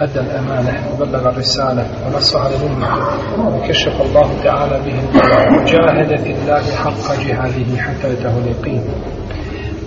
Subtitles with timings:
[0.00, 2.88] أدى الأمانة وبلغ الرسالة ونصح الأمة
[3.56, 4.98] وكشف الله تعالى به
[5.62, 8.82] وجاهد في الله حق جهاده حتى أتاه اليقين.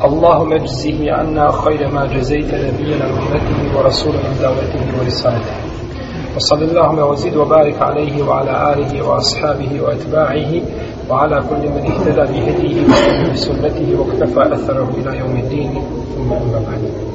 [0.03, 5.55] اللهم اجزه عنا خير ما جزيت نبينا أمته ورسولا من دعوته ورسالته.
[6.36, 10.62] وصل اللهم وزد وبارك عليه وعلى آله وأصحابه وأتباعه
[11.09, 15.73] وعلى كل من اهتدى بهديه وسنة بسنته واكتفى أثره إلى يوم الدين.
[16.16, 17.09] ثم أما بعد.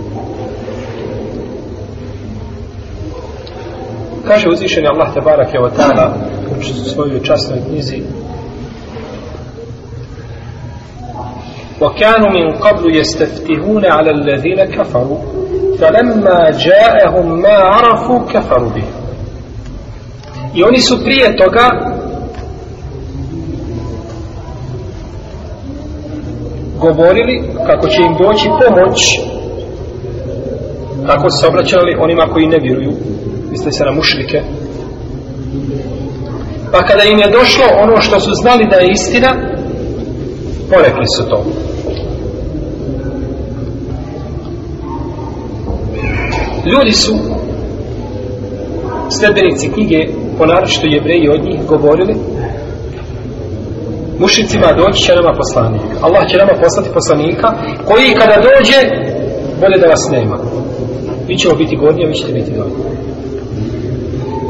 [4.27, 6.13] Kaže uzvišeni Allah tebarake wa ta'ala
[6.59, 8.01] u svojoj časnoj knjizi
[11.81, 15.17] وكانوا من قبل يستفتهون على الذين كفروا
[15.80, 18.83] فلما جاءهم ما عرفوا كفروا به
[20.55, 21.69] I oni su prije toga
[26.80, 29.19] govorili kako će im doći pomoć
[31.08, 32.91] kako se obraćali onima koji ne vjeruju
[33.55, 34.38] misli se na mušrike?
[36.72, 39.30] Pa kada im je došlo ono što su znali da je istina
[40.70, 41.38] porekli su to.
[46.70, 47.14] Ljudi su
[49.19, 49.98] sledbenici knjige
[50.38, 52.14] ponaročito jevreji od njih govorili
[54.19, 55.82] mušicima doći će nama poslanik.
[56.00, 57.48] Allah će nama poslati poslanika
[57.88, 58.80] koji kada dođe
[59.60, 60.36] bolje da vas nema.
[61.28, 63.03] Vi ćemo biti gornji a vi ćete biti dolji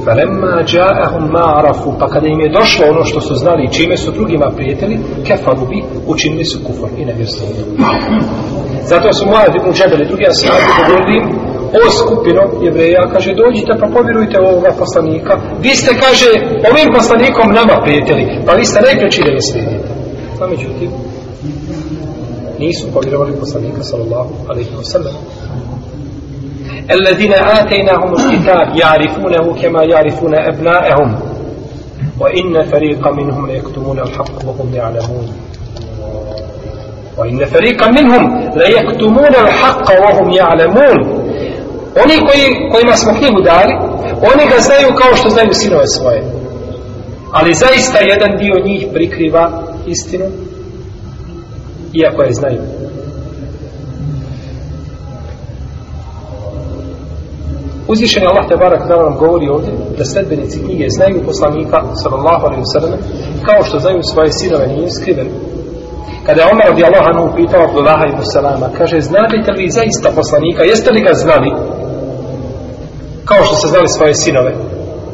[0.06, 4.10] فَلَمَّا جَاءَهُمْ مَا عَرَفُوا Pa kada im je došlo ono što su znali čime su
[4.10, 7.46] drugima prijetili, kefalu bi, učinili su kufor i nevjerstvo.
[8.92, 11.18] Zato su moja u džedali drugi asmati pogledali
[11.80, 15.32] o skupino jevreja, kaže, dođite pa povjerujte ovoga poslanika.
[15.64, 16.30] Vi ste, kaže,
[16.70, 19.80] ovim poslanikom nama prijetili, pa vi ste najpreći da je
[20.38, 20.90] Pa međutim,
[22.58, 25.14] nisu povjerovali poslanika, sallallahu alaihi wa sallam.
[26.91, 31.19] الذين آتيناهم الكتاب يعرفونه كما يعرفون أبناءهم
[32.19, 35.27] وإن فريقا منهم ليكتمون الحق وهم يعلمون
[37.17, 41.19] وإن فريقا منهم ليكتمون الحق وهم يعلمون
[42.03, 43.73] Oni koji, kojima smo knjigu dali,
[44.33, 46.23] oni ga znaju kao što znaju sinove svoje.
[47.31, 50.25] Ali zaista jedan dio njih prikriva istinu,
[51.93, 52.61] iako je znaju.
[57.88, 62.64] Uzvišeni Allah te barak da nam govori ovdje da sledbenici knjige znaju poslanika sallallahu alaihi
[62.74, 62.98] sallam
[63.46, 65.28] kao što znaju svoje sinove nije skriven.
[66.26, 70.62] Kada je Omer radi Allah anu upitao Abdullaha ibn Salama, kaže, znate li zaista poslanika,
[70.62, 71.50] jeste li ga znali
[73.24, 74.52] kao što ste znali svoje sinove?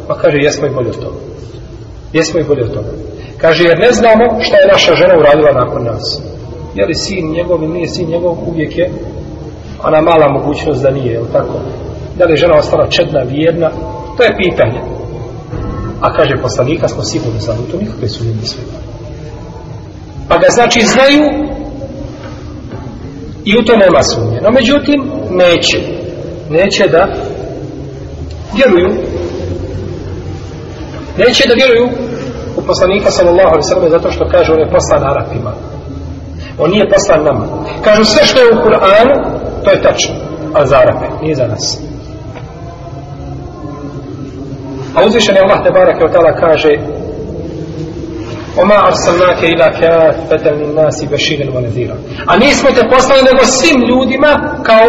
[0.09, 1.21] Pa kaže, jesmo i bolje od toga.
[2.13, 2.93] Jesmo i bolje od toga.
[3.39, 6.23] Kaže, jer ne znamo šta je naša žena uradila nakon nas.
[6.75, 8.91] Je li sin njegov ili nije sin njegov, uvijek je
[9.85, 11.55] ona mala mogućnost da nije, je li tako?
[12.21, 13.71] Da li je žena ostala čedna, vjerna,
[14.17, 14.81] to je pitanje.
[16.01, 18.63] A kaže poslanika, smo sigurni za to, nikakve su ljudi sve.
[20.29, 21.25] Pa ga znači znaju
[23.45, 24.39] i u to nema sumnje.
[24.41, 25.01] No međutim,
[25.31, 25.79] neće.
[26.51, 27.03] Neće da
[28.57, 28.91] vjeruju.
[31.19, 31.89] Neće da vjeruju
[32.57, 35.53] u poslanika sallallahu alaihi sallam zato što kaže on je poslan Arapima.
[36.59, 37.47] On nije poslan nama.
[37.85, 39.15] Kažu sve što je u Kur'anu,
[39.65, 40.15] to je tačno.
[40.55, 41.90] A za Arape, nije za nas.
[44.95, 46.73] A uzvišen je Allah Tebara kao tala kaže
[48.63, 51.95] Oma arsalnake ila kafetel min nasi beširen wa.
[52.27, 54.87] A nismo te poslali nego svim ljudima kao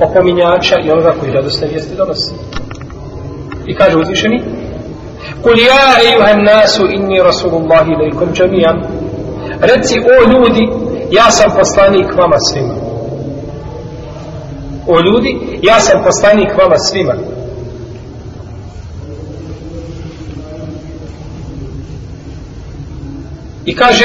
[0.00, 2.34] opominjača i onoga koji radosne vijesti donosi.
[3.66, 4.42] I kaže uzvišeni
[5.42, 8.78] Kul ja ejuhan nasu inni rasulullahi ilaikum džamijan
[9.60, 10.64] Reci o ljudi
[11.10, 12.74] ja sam poslanik vama svima
[14.86, 17.14] O ljudi ja sam poslanik vama svima
[23.66, 24.04] I kaže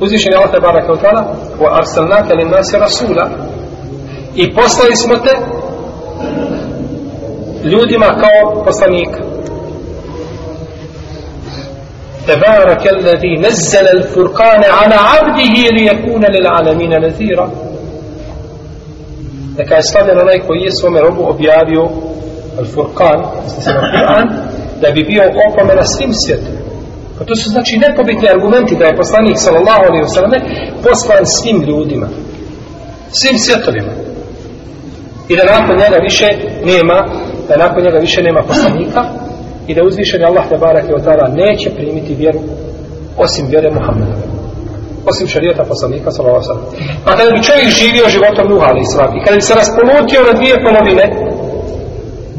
[0.00, 1.22] uzvišeni Allah tabaraka wa ta'ala
[1.60, 3.30] wa arsalnaka lin nasi rasula
[4.34, 5.34] i poslali smo te
[7.64, 9.24] ljudima kao poslanika
[12.26, 17.50] تبارك الذي نزل الفرقان على عبده ليكون للعالمين نذيرا
[19.58, 21.88] Neka je slavljen onaj koji je svome robu objavio
[22.58, 23.20] Al-Furqan,
[24.80, 26.53] da bi bio opomena svim svijetom.
[27.18, 30.32] Pa to su znači nepobitni argumenti da je poslanik sallallahu alaihi wasallam
[30.84, 32.08] poslan svim ljudima.
[33.20, 33.92] Svim svjetovima.
[35.28, 36.26] I da nakon njega više
[36.70, 36.98] nema,
[37.48, 39.02] da nakon njega više nema poslanika
[39.66, 42.40] i da uzvišeni Allah te barak i otara neće primiti vjeru
[43.24, 44.16] osim vjere Muhammeda.
[45.10, 47.00] Osim šarijeta poslanika sallallahu alaihi ve sallam.
[47.04, 50.56] Pa kada bi čovjek živio životom Nuha alaihi i kada bi se raspolutio na dvije
[50.66, 51.04] polovine,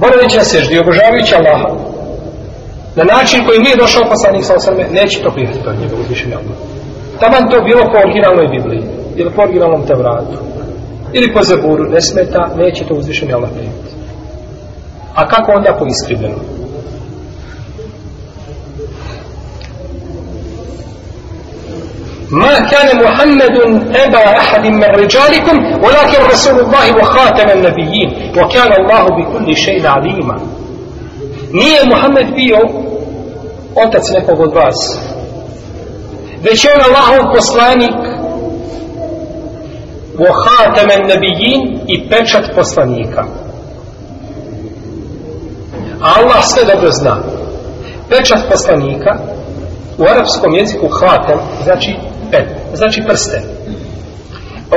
[0.02, 1.70] boravići na seždi, obožavajući Allaha,
[2.97, 6.57] na način koji nije došao poslanik sa osrme, neće to prihvatiti od njega uzvišenja Allah.
[7.21, 8.83] Taman to bilo po originalnoj Bibliji,
[9.17, 10.37] ili po originalnom Tevratu,
[11.13, 13.95] ili po Zaburu, ne smeta, neće to uzvišenja Allah prihvatiti.
[15.15, 16.37] A kako onda po iskrivljeno?
[22.31, 23.57] ما كان محمد
[23.95, 30.37] أبا أحد من رجالكم ولكن رسول الله وخاتم النبيين وكان الله بكل شيء عليما
[31.60, 32.60] nije Muhammed bio
[33.76, 35.00] otac nekog od vas.
[36.44, 38.00] Već je on Allahov poslanik
[40.18, 43.24] vohatemen nebijin i pečat poslanika.
[46.02, 47.18] Allah sve dobro zna.
[48.10, 49.12] Pečat poslanika
[49.98, 51.96] u arapskom jeziku hatem znači
[52.32, 53.42] pen, znači prste.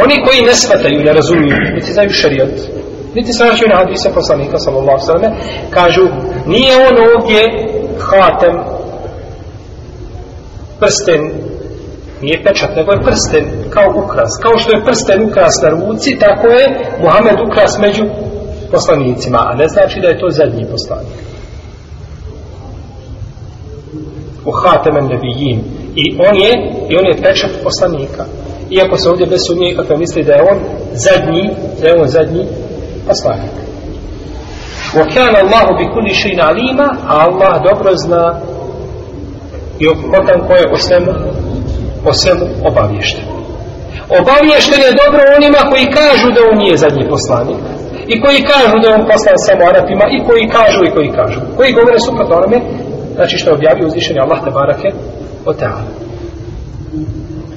[0.04, 2.58] Oni koji ne shvataju, ne razumiju, ne znaju šariot
[3.18, 5.34] niti se vraćaju na hadise poslanika, sallallahu sallam,
[5.70, 6.04] kažu,
[6.46, 7.40] nije on ovdje
[8.08, 8.54] hatem,
[10.80, 11.20] prsten,
[12.22, 14.32] nije pečat, nego je prsten kao ukras.
[14.42, 16.64] Kao što je prsten ukras na ruci, tako je
[17.02, 18.04] Muhammed ukras među
[18.70, 21.18] poslanicima, a ne znači da je to zadnji poslanik.
[24.44, 25.60] U hatemen nebijim.
[26.02, 26.52] i on je
[26.90, 28.24] i on je pečat poslanika
[28.70, 30.58] iako se ovdje bez sumnje kako misli da je on
[30.92, 31.50] zadnji
[31.80, 32.44] da je on zadnji
[33.06, 33.54] poslanik.
[34.94, 38.40] Wa kana Allahu bi kulli shay'in alima a Allah dobro zna
[39.78, 41.12] i opotan ko je o svemu
[42.04, 43.24] o svemu obavješten
[44.20, 47.60] obavješten je dobro onima koji kažu da on nije zadnji poslanik
[48.12, 51.40] i koji kažu da on poslan samo Arapima i koji kažu i koji kažu.
[51.56, 52.58] Koji govore suprotno onome
[53.16, 54.88] znači što je objavio uzvišenje Allah te barake
[55.48, 55.84] o teala.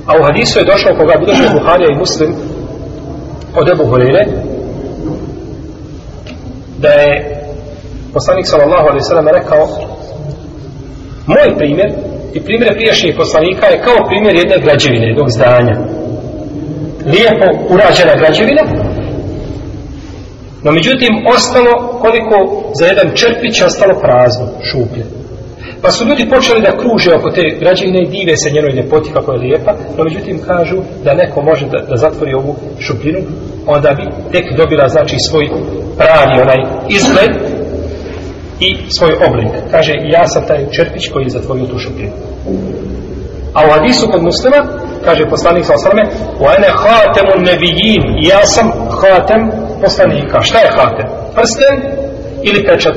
[0.09, 2.31] A u hadisu je došao koga bilože Buharija i Muslim
[3.59, 4.23] od Ebu Horeire
[6.81, 7.11] da je
[8.13, 9.63] poslanik sallallahu alaihi sallam rekao
[11.27, 11.89] moj primjer
[12.33, 15.75] i primjer prijašnjih poslanika je kao primjer jedne građevine, jednog zdanja.
[17.05, 18.63] Lijepo urađena građevina,
[20.63, 22.35] no međutim ostalo koliko
[22.79, 25.20] za jedan črpić ostalo prazno, šuplje.
[25.81, 29.31] Pa su ljudi počeli da kruže oko te građevine i dive se njenoj ljepoti kako
[29.31, 33.19] je lijepa, no međutim kažu da neko može da, da zatvori ovu šupljinu,
[33.67, 35.45] onda bi tek dobila znači svoj
[35.97, 37.33] pravi onaj izgled
[38.59, 39.51] i svoj oblik.
[39.71, 42.11] Kaže, ja sam taj čerpić koji je zatvorio tu šupljinu.
[43.53, 44.57] A u hadisu kod muslima,
[45.05, 46.03] kaže poslanik sa osrame,
[46.39, 48.71] u ene hatemu nebijin, ja sam
[49.01, 50.41] hatem poslanika.
[50.41, 51.07] Šta je hatem?
[51.35, 51.75] Prsten
[52.43, 52.95] ili pečat?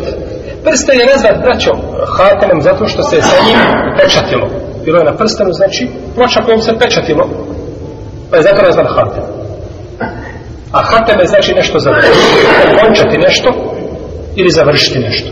[0.65, 1.81] Prsten je nazvat, braćo, eh,
[2.17, 3.59] hatenem zato što se sa njim
[3.99, 4.47] pečatilo.
[4.85, 7.25] Bilo je na prstenu, znači, ploča kojom se pečatilo,
[8.31, 9.25] pa je zato nazvan hatem.
[10.73, 12.47] A hatem je znači nešto završiti,
[12.81, 13.49] končati nešto
[14.37, 15.31] ili završiti nešto.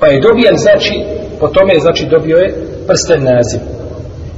[0.00, 1.04] Pa je dobijan, znači,
[1.40, 2.54] po tome je, znači, dobio je
[2.86, 3.60] prsten naziv.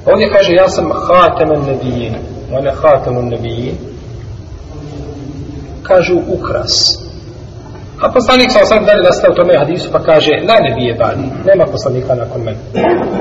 [0.07, 2.15] Ovdje kaže, ja sam hatemen nebijin,
[2.53, 3.77] Ona je hatemen nebijin,
[5.83, 7.02] kažu ukras.
[8.03, 10.93] A poslanik sa osam dalje nastav tome hadisu pa kaže la ne bije
[11.51, 12.61] nema poslanika nakon mene.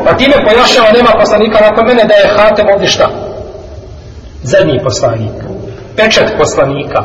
[0.05, 3.07] Pa time pojašava nema poslanika nakon mene da je hatem ovdje šta?
[4.43, 5.37] Zadnji poslanik.
[5.97, 6.99] Pečat poslanika.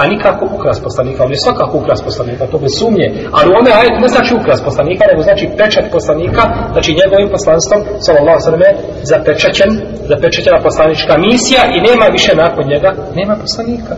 [0.00, 1.24] A nikako ukras poslanika.
[1.24, 3.08] On je svakako ukras poslanika, to bez sumnje.
[3.36, 7.80] Ali u ome ajet ne znači ukras poslanika, nego znači pečat poslanika, znači njegovim poslanstvom,
[8.06, 8.62] sallallahu sallam,
[9.10, 9.70] zapečaćen,
[10.10, 13.94] zapečaćena poslanička misija i nema više nakon njega, nema poslanika.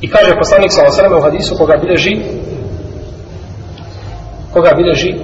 [0.00, 2.16] I kaže poslanik sa osreme u hadisu koga bileži
[4.52, 5.14] koga bileži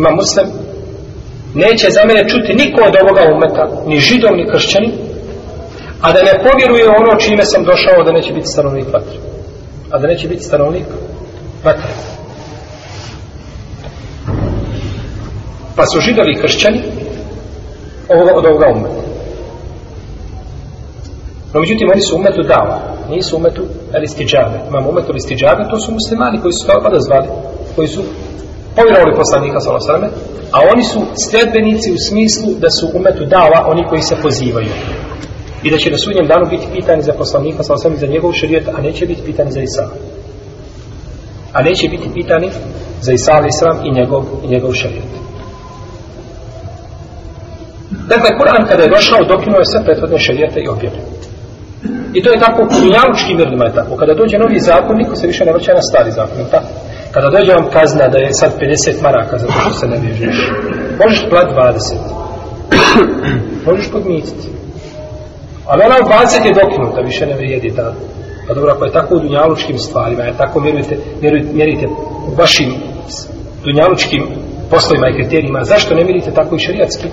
[0.00, 0.46] ima muslim
[1.54, 4.92] neće za mene čuti niko od ovoga umeta ni židom ni kršćani
[6.00, 9.18] a da ne povjeruje ono čime sam došao da neće biti stanovnik vatre.
[9.90, 10.84] A da neće biti stanovnik
[11.64, 11.90] vatre.
[15.76, 16.82] Pa su židovi kršćani
[18.08, 18.99] ovoga, od ovoga umeta.
[21.52, 22.76] No, međutim, oni su umetu dava,
[23.10, 23.62] nisu umetu
[24.00, 24.56] listiđave.
[24.68, 27.28] Imamo umetu listiđave, to su muslimani koji su kao zvali,
[27.76, 28.02] koji su
[28.76, 30.08] povjerovali poslanika sa Salosarame,
[30.52, 34.72] a oni su sljedbenici u smislu da su umetu dava oni koji se pozivaju.
[35.62, 38.68] I da će na sudnjem danu biti pitani za poslanika, sa osam za njegov šarijet,
[38.68, 39.84] a neće biti pitani za Isa.
[41.52, 42.48] A neće biti pitani
[43.00, 45.10] za Isa Islam i njegov, i njegov šarijet.
[48.08, 51.20] Dakle, Kur'an kada je došao, dokinuo je sve prethodne šarijete i objavljeno.
[52.14, 53.96] I to je tako u dunjalučkim mirnima je tako.
[53.96, 56.70] Kada dođe novi zakon, niko se više ne vraća na stari zakon, tako?
[57.14, 60.38] Kada dođe vam kazna da je sad 50 maraka zato što se ne vježeš,
[61.02, 62.20] možeš plat 20.
[63.66, 64.48] možeš podmititi.
[65.66, 67.92] Ali ona 20 je dokinuta, više ne vrijedi ta.
[68.48, 71.86] Pa dobro, ako je tako u dunjalučkim stvarima, je tako mjerujete, mjerujete, mjerite
[72.28, 72.74] u vašim
[73.64, 74.22] dunjalučkim
[74.70, 77.08] poslovima i kriterijima, zašto ne mjerite tako i šarijatski?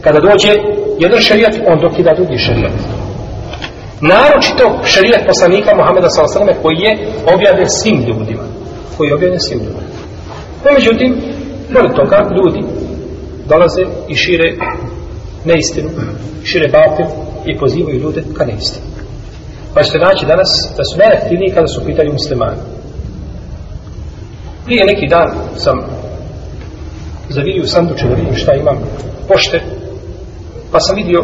[0.00, 0.52] Kada dođe
[0.98, 3.01] jedan šarijat, on dokida drugi šarijat.
[4.10, 6.62] Naročito šarijat poslanika Muhammeda s.a.v.
[6.62, 6.92] koji je
[7.34, 8.44] objavljen svim ljudima.
[8.96, 9.92] Koji je objavljen svim ljudima.
[10.64, 11.10] No, međutim,
[11.74, 12.62] pored toga, ljudi
[13.48, 14.48] dolaze i šire
[15.44, 15.90] neistinu,
[16.44, 17.06] šire batil
[17.46, 18.86] i pozivaju ljude ka neistinu.
[19.74, 22.60] Pa ćete naći danas da su najaktivniji kada su pitali muslimani.
[24.64, 25.78] Prije neki dan sam
[27.28, 28.78] zavidio sanduče da vidim šta imam
[29.28, 29.60] pošte,
[30.72, 31.20] pa sam vidio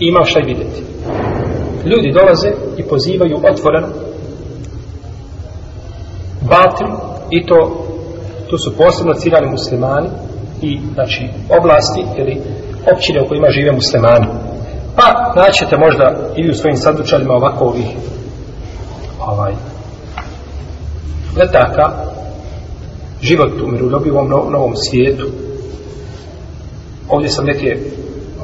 [0.00, 0.91] i imam šta i vidjeti.
[1.84, 3.88] Ljudi dolaze i pozivaju otvoreno
[6.40, 6.88] batil
[7.30, 7.86] i to
[8.50, 10.08] tu su posebno ciljani muslimani
[10.62, 11.28] i znači
[11.60, 12.40] oblasti ili
[12.94, 14.26] općine u kojima žive muslimani.
[14.96, 17.86] Pa naćete možda ili u svojim sadučarima ovako ovih
[19.20, 19.52] ovaj
[21.36, 21.90] letaka
[23.22, 25.26] život u miroljubivom no, novom svijetu.
[27.08, 27.78] Ovdje sam neke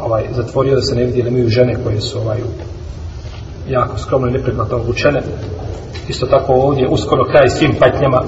[0.03, 2.39] ovaj, zatvorio da se ne vidi da imaju žene koje su ovaj,
[3.69, 5.23] jako skromno i nepregledno obučene.
[6.09, 8.23] Isto tako ovdje uskoro kraj svim patnjama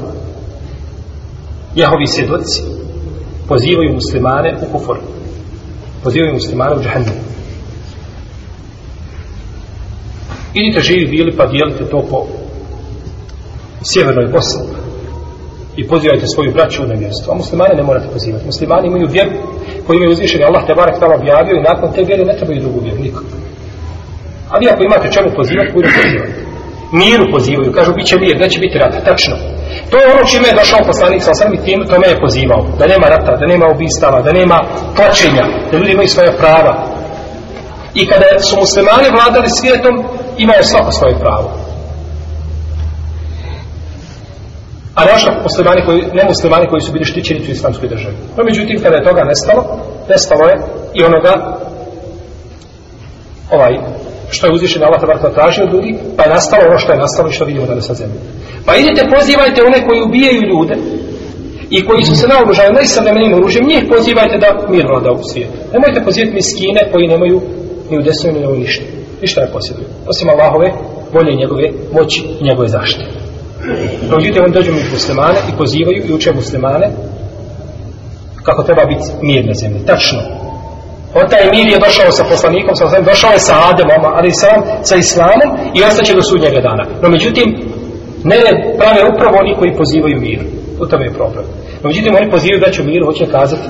[1.75, 2.62] Jehovi svjedoci
[3.49, 4.99] pozivaju muslimane u kufor.
[6.04, 7.14] Pozivaju muslimane u džahennem.
[10.54, 12.26] Idite živi bili pa dijelite to po
[13.82, 14.66] sjevernoj Bosni
[15.76, 17.32] i pozivajte svoju braću u nevjerstvo.
[17.32, 18.47] A muslimane ne morate pozivati.
[18.47, 19.30] Muslimani imaju vjeru
[19.87, 22.80] koju imaju uzvišenje Allah te barek tamo objavio i nakon te vjere ne trebaju drugu
[22.80, 23.02] vjeru.
[23.02, 23.39] Nikog.
[24.52, 26.33] A vi ako imate čemu pozivati, budu pozivati.
[26.92, 27.73] Miru pozivaju.
[27.73, 28.99] Kažu, bit će mir, neće biti rata.
[29.00, 29.37] Tačno.
[29.90, 32.66] To je ono čime je došao poslanik sa osam i tim, tome je pozivao.
[32.78, 34.59] Da nema rata, da nema ubistava, da nema
[34.97, 36.75] plaćenja, da ljudi imaju svoje prava.
[37.95, 39.95] I kada su muslimani vladali svijetom,
[40.38, 41.50] imaju svako svoje pravo.
[44.95, 48.14] A naša muslimani koji, ne muslimani koji su bili štićenici u islamskoj državi.
[48.37, 49.62] No, međutim, kada je toga nestalo,
[50.09, 50.57] nestalo je
[50.95, 51.59] i onoga
[53.50, 53.78] ovaj,
[54.30, 57.28] što je uzvišen Allah tabaraka tražio od ljudi, pa je nastalo ono što je nastalo
[57.28, 58.18] i što vidimo danas na zemlji.
[58.66, 60.76] Pa idete, pozivajte one koji ubijaju ljude
[61.70, 65.56] i koji su se naoružali najsavremenim oružjem, njih pozivajte da mir vlada u svijetu.
[65.75, 67.40] Nemojte pozivati miskine koji nemaju
[67.90, 68.84] ni u desnoj ni u ništa.
[69.22, 69.87] Ništa ne posjeduju.
[70.10, 70.68] Osim Allahove
[71.14, 73.10] volje i njegove moći i njegove zaštite.
[74.10, 76.90] Dođite, međutim, oni dođu među muslimane i pozivaju i uče muslimane
[78.42, 79.87] kako treba biti mir na zemlji.
[79.87, 80.39] Tačno.
[81.14, 84.58] On taj mir je došao sa poslanikom, sa osam, došao je sa Ademom, ali sam
[84.82, 86.84] sa Islamom i ostaće do sudnjega dana.
[87.02, 87.46] No, međutim,
[88.24, 88.36] ne
[88.78, 90.40] prave upravo oni koji pozivaju mir.
[90.80, 91.44] U tome je problem.
[91.82, 93.68] No, međutim, oni pozivaju da će mir, hoće kazati,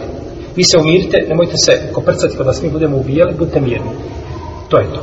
[0.56, 3.92] vi se umirite, nemojte se koprcati kada pa svi budemo ubijali, budite mirni.
[4.68, 5.00] To je to.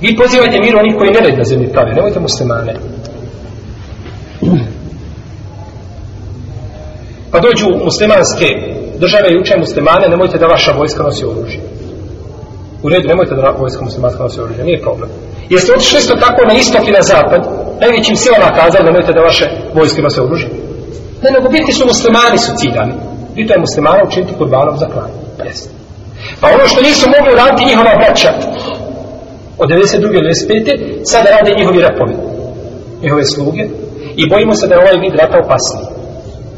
[0.00, 2.74] Vi pozivajte mir onih koji ne red na zemlji prave, nemojte muslimane.
[7.30, 8.46] Pa dođu muslimanske
[9.02, 11.60] države i uče muslimane, nemojte da vaša vojska nosi oružje.
[12.84, 15.08] U redu, nemojte da vojska muslimanska nosi oružje, nije problem.
[15.54, 17.42] Jeste otišli isto tako na istok i na zapad,
[17.80, 20.48] najvećim silama kazali, nemojte da vaše vojske nose oružje.
[21.22, 22.94] Ne, nego biti su muslimani su ciljani.
[23.34, 25.10] Bito je muslimana učiniti kurbanom za klan.
[25.38, 25.70] Prest.
[26.40, 28.30] Pa ono što nisu mogli raditi njihova braća
[29.58, 30.00] od 92.
[30.00, 31.04] do 95.
[31.12, 32.14] sada rade njihovi rapovi.
[33.02, 33.62] Njihove sluge.
[34.16, 35.91] I bojimo se da je ovaj vid rata opasniji.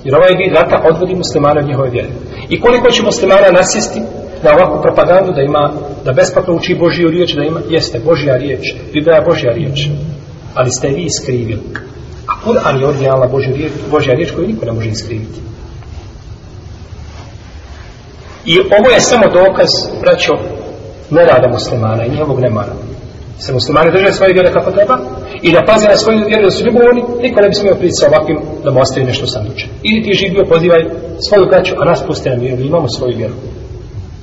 [0.05, 2.09] Jer ovaj vid rata odvodi muslimana od njihove vjere.
[2.49, 4.01] I koliko će muslimana nasjesti
[4.43, 5.73] na ovakvu propagandu da ima,
[6.05, 9.89] da besplatno uči Božiju riječ, da ima, jeste Božja riječ, Biblija je Božja riječ.
[10.55, 11.61] Ali ste vi iskrivili.
[12.27, 15.41] A Kur'an je originalna Božja riječ, Božja riječ koju niko ne može iskriviti.
[18.45, 19.69] I ovo je samo dokaz,
[20.01, 20.33] braćo,
[21.11, 22.73] nerada muslimana i njihovog nemara.
[23.39, 24.99] Se muslimani drže svoje vjere kako treba
[25.43, 28.07] i da paze na svoju vjeru da su ljubovni, niko ne bi smio priti sa
[28.09, 29.67] ovakvim da mu ostavi nešto sanduče.
[29.83, 30.83] Ili ti živio, pozivaj
[31.29, 33.35] svoju kraću, a nas puste na vjeru, imamo svoju vjeru.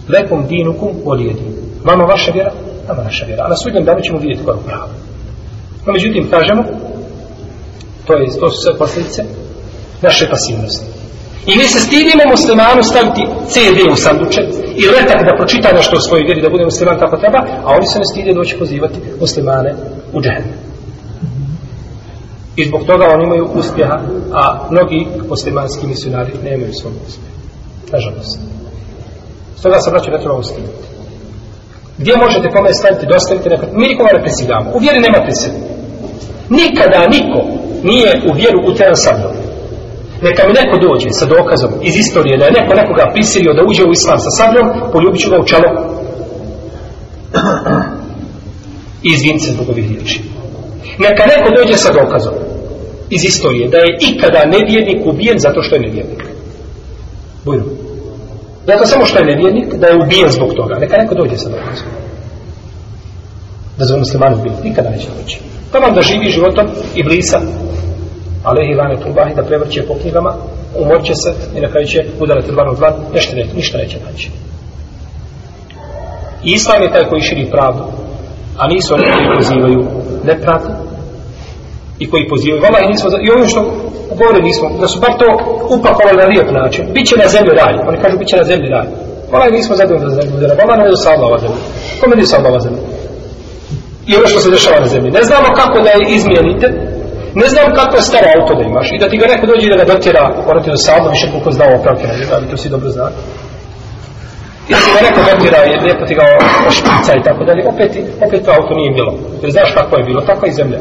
[0.09, 1.45] Lekom dinukum olijedi.
[1.83, 2.51] Vama vaša vjera,
[2.87, 3.43] nama naša vjera.
[3.45, 4.87] A na sudnjem danu ćemo vidjeti koja je prava.
[5.85, 6.63] No, međutim, kažemo,
[8.05, 9.23] to, je, to su sve posljedice
[10.01, 10.90] naše pasivnosti.
[11.47, 14.41] I mi se stidimo muslimanu staviti CD u sanduče
[14.75, 17.87] i letak da pročita nešto o svojoj vjeri, da bude musliman kako treba, a oni
[17.87, 19.75] se ne stide doći pozivati muslimane
[20.13, 20.59] u džehennem.
[22.55, 23.97] I zbog toga oni imaju uspjeha,
[24.33, 27.35] a mnogi muslimanski misionari nemaju svog uspjeha.
[27.91, 28.39] Nažalost.
[29.59, 30.73] Stoga se braću ne treba ustaviti.
[31.97, 33.69] Gdje možete kome staviti, dostaviti nekad?
[33.73, 34.71] Mi nikoga ne prisiljamo.
[34.75, 35.55] U vjeri nema prisile.
[36.49, 37.39] Nikada niko
[37.83, 39.50] nije u vjeru uteran sa mnom.
[40.21, 43.83] Neka mi neko dođe sa dokazom iz istorije da je neko nekoga prisilio da uđe
[43.85, 45.69] u islam sa sabljom, poljubit ću ga u čelo
[49.05, 50.21] i izvinite se zbog ovih riječi.
[50.99, 52.33] Neka neko dođe sa dokazom
[53.09, 56.23] iz istorije da je ikada nevjernik ubijen zato što je nevjernik.
[57.45, 57.63] Bujno.
[58.67, 60.75] Zato samo što je nevjernik, da je ubijen zbog toga.
[60.79, 61.87] Neka neko dođe sa dokazom.
[63.77, 64.55] Da zove musliman ubijen.
[64.63, 65.39] Nikada neće doći.
[65.71, 67.41] Tamo da živi životom i blisa.
[68.43, 70.33] Alehi lane tubahi da prevrće po knjigama,
[70.79, 74.29] umorće se i na kraju će udarati dlan u dlan, nešto ne, ništa neće naći.
[76.43, 77.83] I Islam je taj koji širi pravdu,
[78.57, 79.81] a nisu oni koji pozivaju
[80.23, 80.69] nepravdu
[81.99, 82.61] i koji pozivaju.
[82.61, 83.61] Vala i nismo, i ovim što
[84.19, 85.27] govore nismo, da su bar to
[85.75, 86.83] upakovali na lijep način.
[86.93, 87.73] Biće na zemlji raj.
[87.89, 88.87] Oni kažu biće na zemlji raj.
[89.31, 90.57] Vala i nismo zadovoljni za zemlju raj.
[90.61, 91.61] Vala ne je salva ova zemlja.
[91.99, 92.81] Kome ne do salva ova zemlja?
[94.09, 95.11] I ono što se dešava na zemlji.
[95.11, 96.67] Ne znamo kako da je izmijenite,
[97.35, 99.81] ne znam kako je staro auto da imaš i da ti ga neko dođe da
[99.81, 102.69] ga dotjera, ono ti do salva više koliko znao opravke na njega, ali to svi
[102.69, 103.19] dobro znate.
[104.71, 106.25] I ti ga neko dotjera i lijepo ti ga
[106.69, 107.91] ošpica i tako dalje, opet,
[108.25, 109.11] opet to auto nije bilo.
[109.41, 110.79] Jer znaš kako je bilo, tako i zemlja.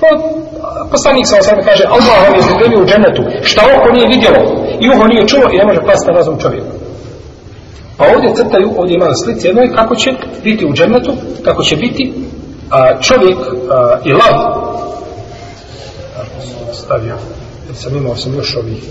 [0.00, 0.06] To,
[0.92, 4.40] poslanik sa osam kaže, Allah vam je izgledio u dženetu, šta oko nije vidjelo
[4.82, 6.72] i uho nije čulo i ne može pasti na razum čovjeka.
[7.98, 10.10] Pa ovdje crtaju, ovdje ima na slici jednoj, kako će
[10.44, 11.12] biti u džennetu,
[11.44, 12.12] kako će biti
[12.70, 14.65] a, čovjek a, i lav
[16.86, 17.16] ostavio.
[17.66, 18.82] jer sam imao sam još ovih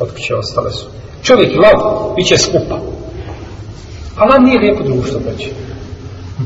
[0.00, 0.86] otkuće ostale su.
[1.22, 1.76] Čovjek i lav
[2.16, 2.78] bit će skupa.
[4.16, 5.50] A lav nije lijepo društvo, braći.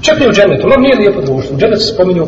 [0.02, 1.56] Čak i u džennetu, lav nije lijepo društvo.
[1.56, 2.26] U džennetu se spominju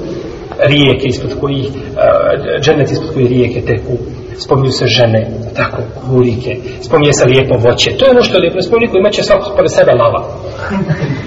[0.58, 3.92] rijeke ispod kojih uh, džennet ispod kojih rijeke teku
[4.38, 8.56] spominju se žene tako hurike spominje se lijepo voće to je ono što je lijepo
[8.56, 10.20] ne spominju koji imaće svako pored sebe lava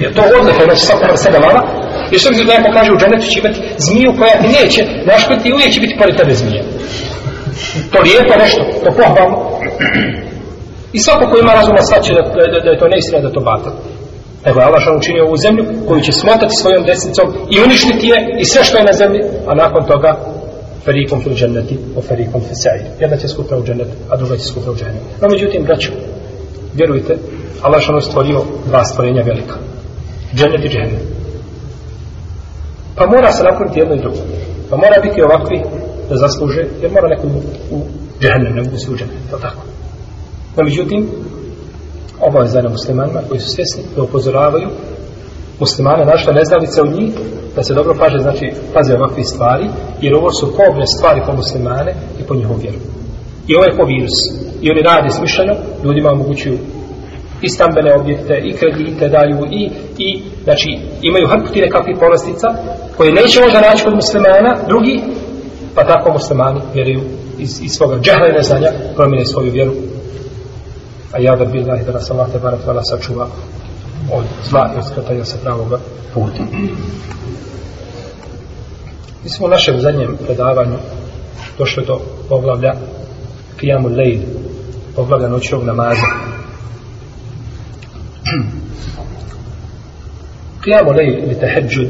[0.01, 1.61] jer to odlijepo imaće svako pored sebe lava
[2.11, 5.49] jer što mi da neko kaže u džennetu će imati zmiju koja ti neće naškoditi
[5.49, 6.63] i uvijek će biti pored tebe zmije
[7.91, 9.37] to lijepo nešto to pohvalno
[10.93, 13.39] i svako ko ima razuma svaće da, da, da, da je to neistina da to
[13.39, 13.71] bata
[14.45, 18.45] Nego je Allah učinio ovu zemlju koju će smotati svojom desnicom i uništiti je i
[18.45, 20.11] sve što je na zemlji, a nakon toga
[20.85, 22.83] ferikom fil dženneti o ferikom fil sa'ir.
[22.99, 25.03] Jedna će skupna u džennet, a druga će skupna u džennet.
[25.21, 25.91] No međutim, braću,
[26.73, 27.17] vjerujte,
[27.61, 29.55] Allah je stvorio dva stvorenja velika.
[30.35, 31.01] Džennet i džennet.
[32.95, 34.17] Pa mora se napuniti jedno i drugo.
[34.69, 35.63] Pa mora biti ovakvi
[36.09, 37.27] da zasluže, jer mora neko
[37.71, 37.77] u
[38.21, 39.61] džahnem, ne mogu se u džahnem, to tako.
[40.57, 41.09] No međutim,
[42.27, 44.67] obaveza na muslimanima koji su svjesni da upozoravaju
[45.59, 47.13] muslimane naša neznalice od njih
[47.55, 49.65] da se dobro paže, znači paze ovakve stvari
[50.01, 52.79] jer ovo su kobne stvari po muslimane i po njihovu vjeru
[53.47, 54.17] i ovo je po virus
[54.61, 56.57] i oni rade smišljeno ljudima omogućuju
[57.41, 59.61] i stambene objekte i kredite daju i,
[59.97, 60.07] i
[60.43, 60.69] znači
[61.01, 62.47] imaju hrpu ti nekakvih povlastica
[62.97, 64.95] koje neće možda naći kod muslimana drugi
[65.75, 67.01] pa tako muslimani vjeruju
[67.39, 69.73] iz, iz svoga džehla i neznanja promijene svoju vjeru
[71.13, 73.27] a ja da billahi da nas Allah te barak vala sačuva
[74.11, 75.67] od zla i odskratanja sa pravog
[76.13, 76.43] puta.
[79.23, 80.77] Mi smo u našem zadnjem predavanju
[81.57, 82.73] došli do poglavlja
[83.59, 84.19] Kijamu Lejl,
[84.95, 86.01] poglavlja noćnog namaza.
[90.63, 91.87] Kijamu Lejl ili teheđud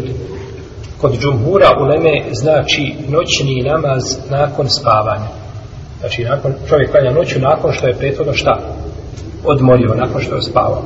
[1.04, 5.28] kod džumhura uleme znači noćni namaz nakon spavanja.
[6.00, 8.60] Znači, nakon, čovjek klanja noću nakon što je prethodno šta?
[9.44, 10.84] odmorio nakon što je spavao.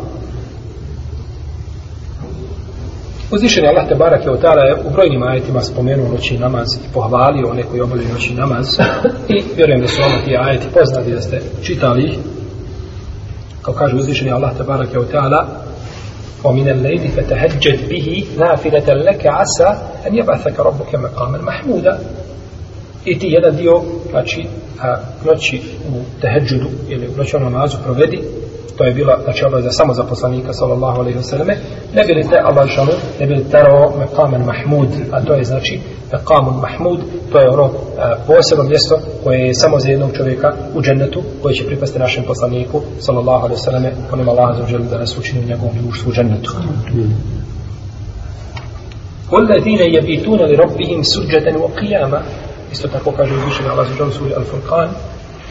[3.32, 6.94] Uzvišen je Allah te barak je otala je u brojnim ajetima spomenuo noćni namaz i
[6.94, 8.68] pohvalio one koji obavljaju noćni namaz
[9.30, 12.18] i vjerujem da su ono ti ajeti poznati da ste čitali ih
[13.62, 15.67] kao kaže uzvišen je Allah te barak je otala
[16.45, 19.69] ومن الليل فتهجد به نافلة لك عسى
[20.07, 21.99] أن يبعثك ربك مقاما محمودا
[23.05, 24.47] i ti jedan dio znači
[24.81, 28.23] a, noći u teheđudu ili u noćnom namazu provedi
[28.79, 31.57] to je bila znači obaveza samo za poslanika sallallahu alejhi ve selleme
[31.97, 35.45] ne bi li te Allah šanu ne bi li tero maqaman mahmud a to je
[35.45, 35.81] znači
[36.13, 37.01] maqamun mahmud
[37.33, 37.71] to je ono
[38.27, 42.81] posebno mjesto koje je samo za jednog čovjeka u džennetu koje će pripasti našem poslaniku
[42.99, 46.53] sallallahu alejhi ve selleme onim Allah za da nas učini u njegovom društvu u džennetu
[49.33, 52.21] والذين يبيتون لربهم سجدا وقياما
[52.73, 54.89] isto tako kaže uzvišeni Allah za suri Al-Furqan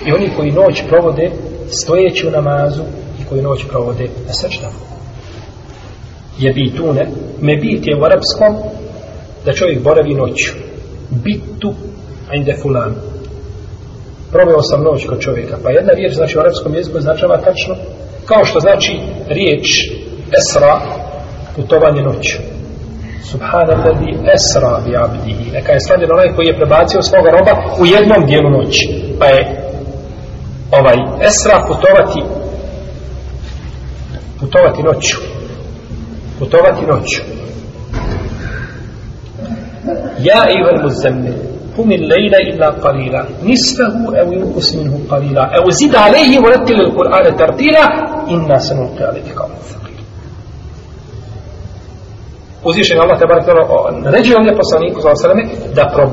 [0.06, 1.32] I oni koji noć provode
[1.70, 2.82] stojeći u namazu
[3.22, 4.74] i koji noć provode na srčdavu.
[6.39, 7.07] Je bitune,
[7.41, 8.57] me bit je u arapskom
[9.45, 10.53] da čovjek boravi noću.
[11.11, 11.75] Bitu
[12.33, 12.95] inde fulan.
[14.33, 15.57] Proveo sam noć kod čovjeka.
[15.63, 17.75] Pa jedna riječ znači u arapskom jeziku značava tačno
[18.27, 18.93] kao što znači
[19.29, 19.67] riječ
[20.39, 20.81] esra
[21.57, 22.39] putovanje noću.
[23.31, 25.51] Subhanalladhi esra bi abdihi.
[25.53, 28.89] Neka je slavljen onaj koji je prebacio svoga roba u jednom dijelu noći.
[29.19, 29.41] Pa je
[30.79, 30.97] ovaj
[31.29, 32.21] esra putovati
[34.41, 35.36] putovati noću.
[36.39, 37.23] Putovati noću.
[40.19, 45.95] Ja i vel muzammil قم الليل إلا قليلا نصفه أو ينقص منه قليلا أو زد
[45.95, 47.85] عليه ورتل القرآن ترتيلا
[48.31, 50.03] إنا سنلقي عليك قولا ثقيلا
[52.65, 53.47] uzvišen Allah te barak
[54.05, 55.43] naređuje ovdje poslaniku za osaleme
[55.75, 56.11] da prob,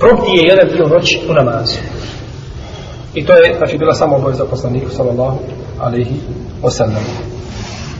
[0.00, 1.78] probdije jedan dio noći u namazu
[3.14, 5.38] i to je znači bila samo oboj za poslaniku sallallahu
[5.80, 6.16] alaihi
[6.62, 7.04] wasallam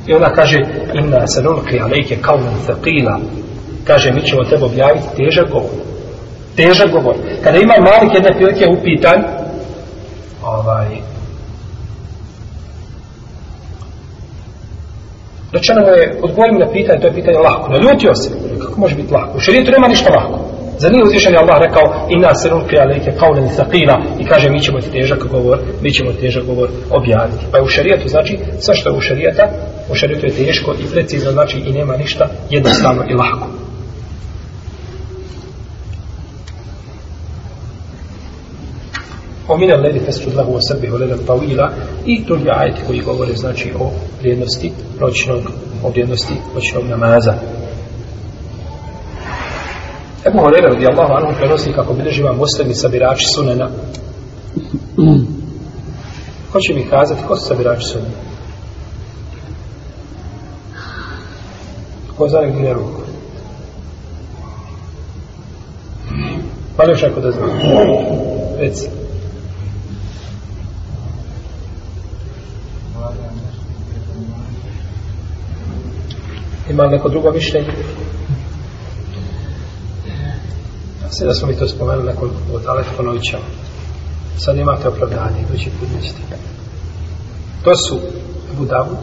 [0.07, 0.59] i ona kaže
[0.95, 3.21] inna se nulki alejke kaunan thaqila
[3.85, 5.71] kaže mi ćemo tebe objaviti težak govor
[6.57, 9.25] težak govor kada ima malik jedne prilike upitan
[10.43, 10.87] ovaj
[15.53, 17.73] Rečeno je, odgovorim na pitanje, to je pitanje lako.
[17.73, 18.31] Naljutio se.
[18.61, 19.37] Kako može biti lako?
[19.37, 20.52] U šarijetu nema ništa lako.
[20.82, 24.60] Za nije uzvišen je Allah rekao inna se nulke alejke kaulen saqila i kaže mi
[24.60, 27.46] ćemo ti težak govor, mi ćemo ti težak govor objaviti.
[27.52, 29.44] Pa je u šarijetu znači sve što je u šarijeta,
[29.92, 33.48] u šarijetu je teško i precizno znači i nema ništa jednostavno i lako.
[39.50, 41.72] ومن الليل فسجد له وسبه ليلا طويلا
[42.06, 43.90] i drugi ajeti koji govore znači o
[44.20, 45.42] vrijednosti noćnog
[45.84, 47.34] o vrijednosti noćnog namaza
[50.27, 53.69] Ebu Horeira radijallahu anhu prenosi kako bilježi vam muslimi sabirači sunena.
[56.53, 58.15] Ko će mi kazati ko su sabirači sunena?
[62.17, 63.01] Ko zna gdje ruku?
[66.77, 67.47] Pa li još ako da zna?
[68.59, 68.89] Reci.
[76.71, 77.69] Ima neko drugo mišljenje?
[81.15, 83.43] Sve da smo mi to spomenuli nakon od ali ponovit ćemo.
[84.39, 86.37] Sad imate opravdanje, idući put nećete.
[87.65, 87.99] To su
[88.53, 88.97] Abu Dawud,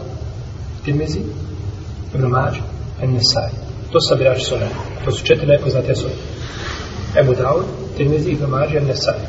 [0.84, 1.20] Tirmizi,
[2.14, 2.62] Ibn Mađu,
[3.02, 3.18] En
[3.92, 4.70] To su sabirači sunena.
[5.04, 6.14] To su četiri najpoznatije sunne.
[7.20, 7.64] Ebu Dawud,
[7.96, 9.20] Tirmizi, Ibn Mađu, En Nesai.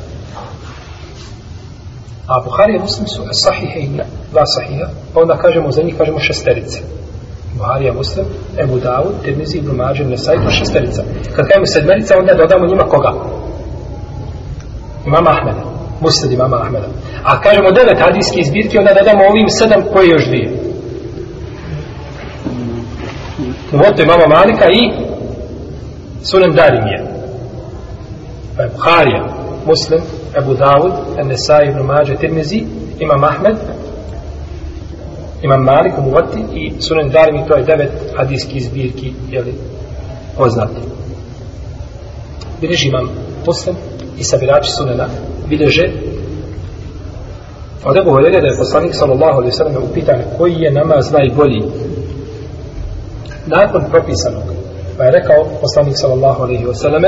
[2.26, 3.88] A Buhari i Muslim su sahihe i
[4.30, 6.78] dva sahiha, pa onda kažemo za njih, kažemo šesterice.
[7.58, 8.26] Buharija Muslim,
[8.58, 11.02] Ebu Dawud, Tirmizi, Ibn Mađer, Nesaj, to šesterica.
[11.36, 13.12] Kad kajemo sedmerica, onda dodamo njima koga?
[15.06, 15.62] Imama Ahmeda.
[16.00, 16.86] Muslim imama Ahmeda.
[17.24, 20.48] A kažemo devet hadijski izbirki, onda dodamo ovim sedam koje još dvije.
[23.72, 24.82] Uvoto imama Malika i
[26.22, 26.98] Sunem Darimije.
[28.56, 29.24] Pa je Buharija,
[29.66, 30.00] Muslim,
[30.38, 30.92] Ebu Dawud,
[31.24, 32.64] Nesaj, Ibn Mađer, Tirmizi,
[32.98, 33.56] Imam Ahmed,
[35.42, 39.54] Imam Malik, Muvati i Sunan Darimi, to je devet hadijskih zbirki, jeli,
[40.36, 40.80] poznati.
[42.60, 43.08] Bileži imam
[43.46, 43.76] Muslim
[44.18, 45.08] i sabirači Sunana,
[45.48, 45.86] bileže
[47.84, 51.62] od Ebu Horeira da je poslanik sallallahu alaihi sallam upitan koji je namaz najbolji
[53.46, 54.42] nakon propisanog
[54.96, 57.04] pa je rekao poslanik sallallahu alaihi wasallam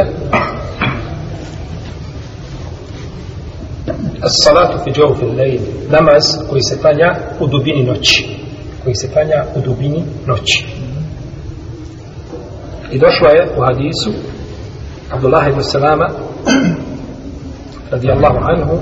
[4.24, 5.60] As-salatu fi džavfil lejl,
[5.90, 8.28] namaz koji se klanja u dubini noći.
[8.84, 10.66] Koji se klanja u dubini noći.
[12.92, 14.10] I došlo je u hadisu
[15.10, 16.08] Abdullah ibn Salama
[17.90, 18.78] radijallahu anhu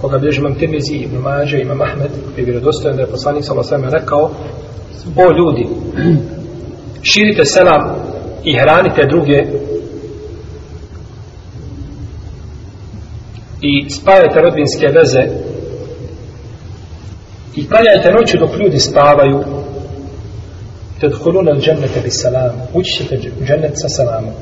[0.00, 3.94] koga bilježi imam Tirmizi, Ibn Mađe, Imam Ahmed, koji je vjerodostojan da je poslanik sallallahu
[3.94, 4.30] rekao:
[5.16, 5.66] "O ljudi,
[7.02, 7.82] širite selam
[8.44, 9.44] i hranite druge
[13.62, 15.22] i spajajte rodbinske veze.
[17.56, 19.38] I klanjajte noću dok ljudi spavaju.
[21.00, 24.34] Te dholun al džennete bi salam ući ćete u džennet sa salamom.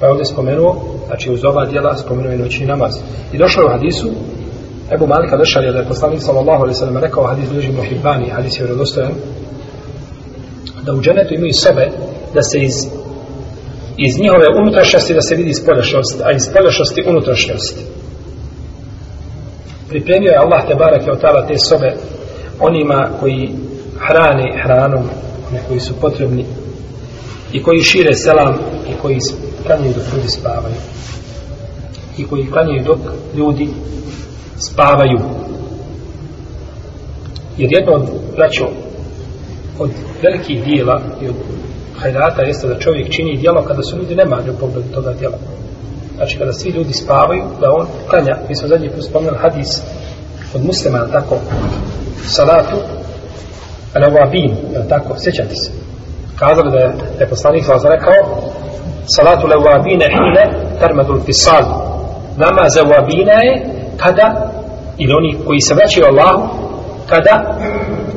[0.00, 2.94] Pa je ovdje spomenuo znači uz ova dijela spomenuo je noćni namaz.
[3.32, 4.08] I došlo je u hadisu
[4.94, 8.60] Ebu Malika Lešar je da je poslanik sallallahu alaihi sallam rekao hadis bliži Muhibbani hadis
[8.60, 9.12] je vredostojan
[10.82, 11.88] da u džennetu imaju sobe
[12.34, 12.74] da se iz
[14.06, 17.82] iz njihove unutrašnjosti da se vidi spoljašnost, a iz spoljašnosti unutrašnjosti
[19.88, 21.90] pripremio je Allah te barake od tala te sobe
[22.60, 23.50] onima koji
[23.98, 25.04] hrane hranom
[25.50, 26.44] one koji su potrebni
[27.52, 28.54] i koji šire selam
[28.88, 29.18] i koji
[29.66, 30.74] klanjaju dok ljudi spavaju
[32.18, 32.98] i koji klanjaju dok
[33.34, 33.68] ljudi
[34.58, 35.18] spavaju.
[37.58, 38.02] Jer jedno od,
[38.36, 38.68] braćo,
[39.78, 39.90] od
[40.22, 41.34] velikih dijela i od
[41.98, 45.38] hajdata jeste da čovjek čini dijelo kada su ljudi nemali u pogledu toga dijela.
[46.18, 49.82] Znači kada svi ljudi spavaju, da on klanja, mi smo zadnji put spomenuli hadis
[50.54, 51.36] od muslima, tako,
[52.26, 52.76] salatu,
[53.94, 54.50] al-awabin,
[54.88, 55.70] tako, sjećate se.
[56.38, 58.18] Kazali da je, da je poslanik sa rekao,
[59.16, 60.44] salatu al-awabine hine
[60.80, 61.64] termadul fisal.
[62.36, 64.50] Namaz awabina je kada,
[64.98, 66.48] ili oni koji se vraćaju Allahu,
[67.08, 67.58] kada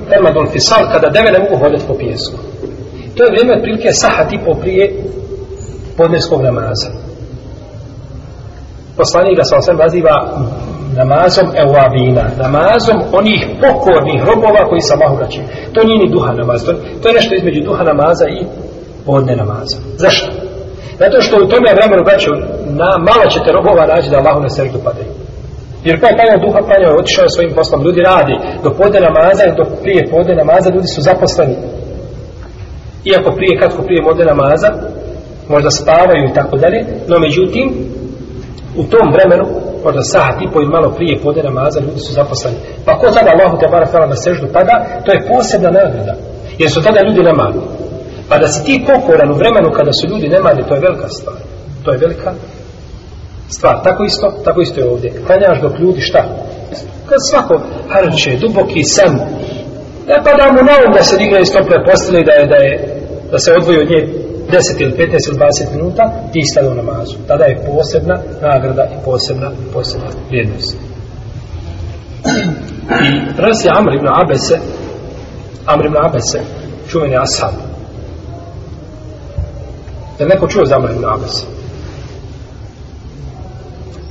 [0.10, 2.38] termadul fisal, kada deve ne mogu hodati po pijesku.
[3.16, 5.04] To je vrijeme otprilike sahat i po prije
[5.98, 7.11] podneskog namaza.
[8.98, 10.16] Poslanik ga sa naziva
[10.96, 15.46] namazom evabina, namazom onih pokornih robova koji sa Allahu vraćaju.
[15.74, 18.46] To nije ni duha namaz, to, to je nešto između duha namaza i
[19.06, 19.78] podne namaza.
[20.04, 20.28] Zašto?
[21.00, 22.32] Zato što u tome vremenu braću,
[22.82, 25.12] na, malo ćete robova naći da Allahu na srdu padaju.
[25.88, 27.84] Jer pa je panjao duha, panjao je otišao svojim poslom.
[27.86, 31.56] Ljudi radi do podne namaza do prije podne namaza ljudi su zaposleni.
[33.10, 34.70] Iako prije, kratko prije podne namaza,
[35.54, 37.66] možda spavaju i tako dalje, no međutim,
[38.76, 39.46] u tom vremenu,
[39.86, 42.58] možda sahat i po malo prije podne namaza, ljudi su zaposleni.
[42.86, 46.14] Pa ko tada Allahu te barak na seždu pada, to je posebna nagrada.
[46.58, 47.60] Jer su tada ljudi nemali.
[48.30, 51.36] Pa da si ti pokoran u vremenu kada su ljudi nemali, to je velika stvar.
[51.84, 52.34] To je velika
[53.50, 53.76] stvar.
[53.84, 55.14] Tako isto, tako isto je ovdje.
[55.26, 56.22] Klanjaš dok ljudi šta?
[57.10, 59.14] Kad svako harče, duboki san,
[60.08, 62.56] ne pa da mu na um da se digne iz tople postele da je, da
[62.56, 62.74] je,
[63.32, 64.21] da se odvoji od nje
[64.52, 67.16] 10 ili 15 ili 20 minuta, ti stane u namazu.
[67.28, 70.78] Tada je posebna nagrada i posebna, posebna vrijednost.
[73.32, 74.60] I prenosi Amr ibn Abese,
[75.66, 76.40] Amr ibn Abese,
[76.90, 77.54] čuveni ashab.
[80.20, 81.46] Da neko čuo za Amr ibn Abese?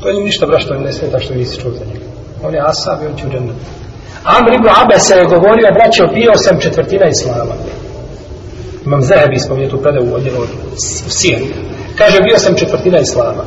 [0.03, 2.07] To je ništa brašto ne smeta što nisi čuo za njega.
[2.45, 3.65] On je ashab i on će u džennetu.
[4.25, 7.55] Amr ibn Abese je govorio, braćo, bio sam četvrtina islama.
[8.87, 10.47] Imam Zahebi spominje tu predavu od jednog u
[11.99, 13.45] Kaže, bio sam četvrtina islama.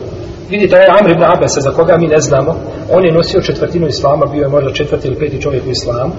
[0.50, 2.56] Vidite, ovaj Amr ibn Abese, za koga mi ne znamo,
[2.92, 6.14] on je nosio četvrtinu islama, bio je možda četvrti ili peti čovjek u islamu.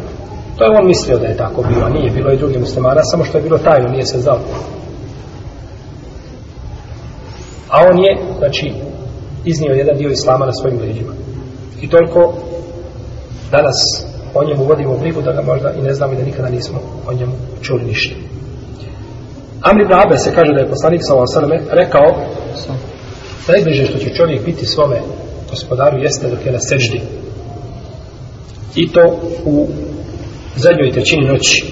[0.57, 3.25] To je on mislio da je tako bilo, a nije bilo i drugih muslimana, samo
[3.25, 4.39] što je bilo tajno, nije se znao.
[7.69, 8.73] A on je, znači,
[9.45, 11.13] iznio jedan dio islama na svojim leđima.
[11.81, 12.35] I toliko
[13.51, 16.79] danas o njemu vodimo brigu da ga možda i ne znamo i da nikada nismo
[17.07, 18.15] o njemu čuli ništa.
[19.65, 21.59] Amr ibn Abbas se kaže da je poslanik s.a.v.
[21.71, 22.09] rekao
[23.49, 24.99] najbliže što će čovjek biti svome
[25.51, 27.01] gospodaru jeste dok je na seždi.
[28.75, 29.05] I to
[29.45, 29.67] u
[30.57, 31.67] zadnjoj trećini noći.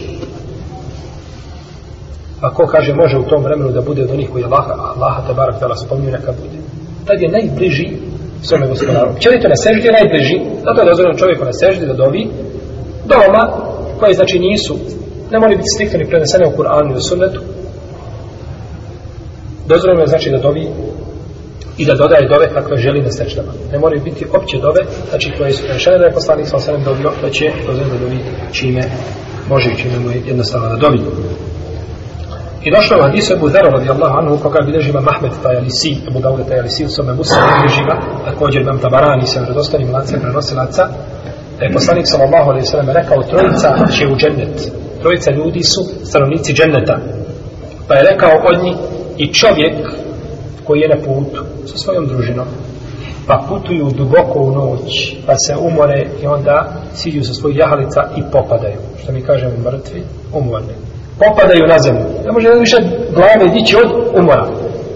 [2.40, 5.26] A ko kaže može u tom vremenu da bude od onih koji je Allaha, Allaha
[5.26, 6.58] te barak tela spominju neka bude.
[7.06, 7.86] Tad je najbliži
[8.42, 9.10] svome gospodaru.
[9.20, 12.22] Čelito na seždi je najbliži, zato je dozvoljeno čovjeku na seždi da dovi
[13.10, 13.42] doma
[13.98, 14.74] koje znači nisu
[15.32, 17.40] ne moraju biti striktno ni prenesene u Kur'anu i u sunnetu,
[19.72, 20.64] dozvoljeno je znači da dovi
[21.78, 23.52] i da dodaje dove kakve želi na sečdama.
[23.72, 27.10] Ne moraju biti opće dove, znači koje su prešene da je poslanik sa osanem dobio,
[27.22, 28.18] da će dozvoljeno da dovi
[28.52, 28.82] čime
[29.48, 31.00] može i čime mu je jednostavno da dovi.
[32.64, 35.96] I došlo je u hadisu Ebu Zero radijallahu anhu koga bilježi ima Mahmed taj Alisi,
[36.08, 40.20] Ebu Daude taj Alisi u svome Musa bilježi ga, također imam Tabarani sa vredostanim lancem
[40.20, 40.82] prenosilaca,
[41.58, 44.56] da je poslanik sallallahu alaihi sallam rekao trojica će u džennet.
[45.02, 46.96] Trojica ljudi su stanovnici dženneta.
[47.88, 48.76] Pa je rekao od njih
[49.18, 49.74] i čovjek
[50.64, 52.46] koji je na putu sa svojom družinom
[53.26, 58.22] pa putuju duboko u noć pa se umore i onda siđu sa svojih jahalica i
[58.32, 60.74] popadaju što mi kažemo mrtvi, umorni.
[61.18, 62.04] Popadaju na zemlju.
[62.26, 62.76] Ne može više
[63.14, 64.46] glave dići od umora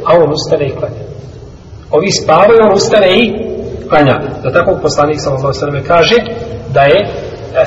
[0.06, 1.04] a on ustane i klanja.
[1.90, 3.32] Ovi spavaju, on ustane i
[3.88, 4.16] klanja.
[4.42, 6.16] Da tako poslanik sallallahu sallam kaže
[6.74, 7.08] da je e,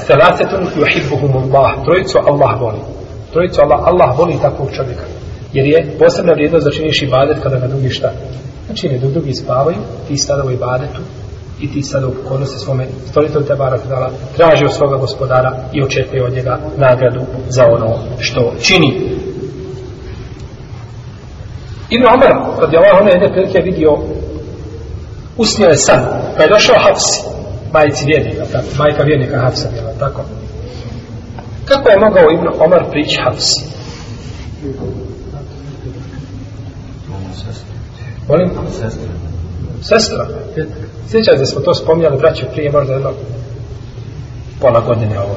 [0.07, 2.81] thalathetun yuhibbuhum Allah trojicu Allah voli.
[3.33, 5.18] Trojicu Allah, Allah voli takvog čovjeka.
[5.53, 8.11] Jer je posebna vrijednost da činiš ibadet kada ga drugi šta?
[8.65, 11.01] Znači, ne dok drugi spavaju, ti sada u ibadetu
[11.61, 15.83] i ti sada u pokornosti svome stolitelju te barak dala, traži od svoga gospodara i
[15.83, 19.19] očekuje od njega nagradu za ono što čini.
[21.89, 22.31] Ibn Omer,
[22.61, 23.91] radi Allah, ono jedne prilike vidio,
[25.37, 26.05] usnio je san,
[26.37, 27.23] pa je došao Hafsi,
[27.73, 30.21] majici vjernika, tako, majka vjernika Hafsa, bila, tako.
[31.65, 33.65] Kako je mogao Ibn Omer prići Hafsi?
[37.45, 37.73] Sestra.
[38.27, 38.49] Molim?
[38.71, 39.09] Sestra.
[39.81, 40.27] Sestra.
[41.09, 43.11] Sjećate da smo to spomnjali, braće, prije možda jedno
[44.61, 45.35] pola godine ovo.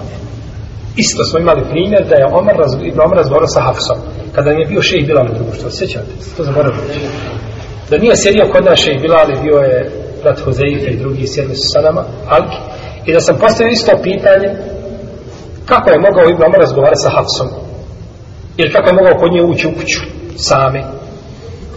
[0.96, 3.98] Isto smo imali primjer da je Omar, raz, Ibn Omer razgovarao sa Hafsom.
[4.34, 5.70] Kada im je bio šejih Bilal u društvu.
[5.70, 6.12] Sjećate?
[6.36, 6.82] To zaboravili.
[7.90, 9.90] Da nije sjedio kod naše i Bilal bio je
[10.22, 12.58] brat Hozeife i drugi sjedli su sa nama, Alki,
[13.06, 14.48] i da sam postavio isto pitanje,
[15.66, 17.48] kako je mogao Ibn Omer razgovarati sa Hafsom?
[18.56, 20.00] Ili kako je mogao kod nje ući u kuću
[20.36, 20.82] same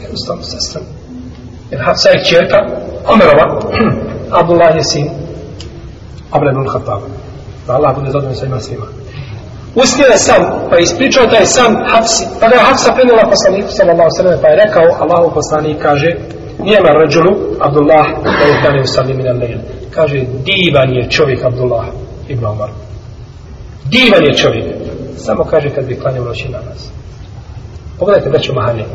[0.06, 0.82] Jednostavno, sestra.
[1.72, 2.58] Jer Hafsa je čerka
[3.13, 3.46] Omerova,
[4.39, 5.10] Abdullah je sin
[6.32, 7.02] Omer ibn Khattab.
[7.68, 8.86] Da Allah bude zadovoljno sa ima svima.
[9.76, 13.70] Usnio je sam, pa je ispričao taj sam Hafsi, pa ga je Hafsa prenula poslaniku
[13.78, 16.10] sallallahu sallam, pa je rekao, Allahu poslanik kaže,
[16.65, 18.06] nijema rađulu, Abdullah,
[18.39, 19.34] da je kane u sallim ina.
[19.96, 21.86] Kaže, divan je čovjek Abdullah
[22.28, 22.70] ibn Omar.
[23.86, 24.65] Divan je čovjek.
[25.18, 26.80] Samo kaže kad bi klanio noći namaz.
[28.00, 28.86] Pogledajte da Mahanje.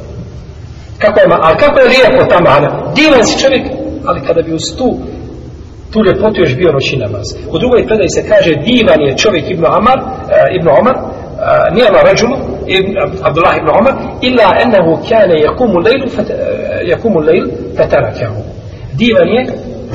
[1.02, 2.68] Kako je, ma, ali kako je lijepo ta mana.
[2.94, 3.64] Divan si čovjek,
[4.06, 4.88] ali kada bi uz tu
[5.92, 7.26] tu ljepotu još bio noći namaz.
[7.54, 11.00] U drugoj predaji se kaže divan je čovjek Ibn Omar, uh, e, Ibn Omar, e,
[11.00, 12.36] uh, nijema rađulu,
[12.78, 12.92] ibn,
[13.28, 13.94] Abdullah Ibn Omar,
[14.28, 16.18] illa ennehu kjane jakumu lejlu, uh,
[16.92, 18.40] jakumu e, lejl, fetarakahu.
[19.00, 19.42] Divan je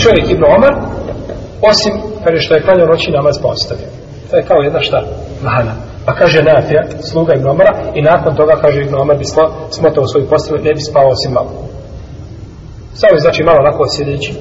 [0.04, 0.74] čovjek Ibn Omar,
[1.72, 3.90] osim kada što je klanio noći namaz pa ostavio.
[4.30, 5.00] To je kao jedna šta?
[5.44, 5.74] Mahana.
[6.06, 9.26] Pa kaže Nafija, sluga Ibn Omara, i nakon toga kaže Ibn Omar bi
[9.72, 11.52] smotao svoju postavu, ne bi spavao osim malo.
[12.94, 14.34] Samo znači malo onako sjedeći,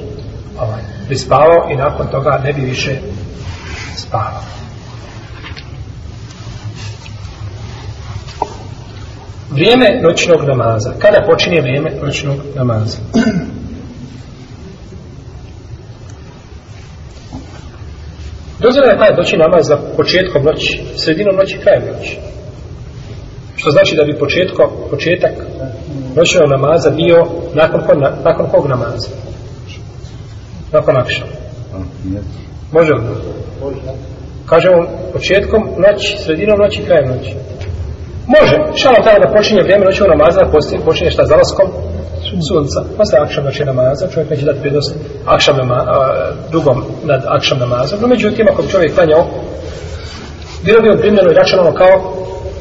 [0.60, 2.96] ovaj, bi spavao i nakon toga ne bi više
[3.96, 4.40] spavao.
[9.50, 10.92] Vrijeme noćnog namaza.
[10.98, 12.98] Kada počinje vrijeme noćnog namaza?
[18.64, 22.18] Dozvoljeno je taj noći namaz za početkom noći, sredinom noći, krajem noći.
[23.56, 25.32] Što znači da bi početko, početak
[26.16, 27.18] noćnog namaza bio
[27.54, 29.08] nakon, na, nakon kog namaza?
[30.72, 31.24] Nakon akša.
[32.72, 33.02] Može li?
[34.46, 37.32] Kaže on početkom noći, sredinom noći, krajem noći.
[38.26, 38.56] Može.
[38.80, 41.68] Šalo tada da počinje vrijeme noćnog namaza, da počinje šta zalaskom
[42.48, 42.84] sunca.
[42.96, 44.94] Posle akšam noći znači, namaza, čovjek neće dati prednost
[45.26, 47.98] akšam nama, a, drugom nad akšam namazom.
[48.00, 49.26] No međutim, ako bi čovjek klanjao,
[50.64, 51.94] bilo bi on primljeno i računalo kao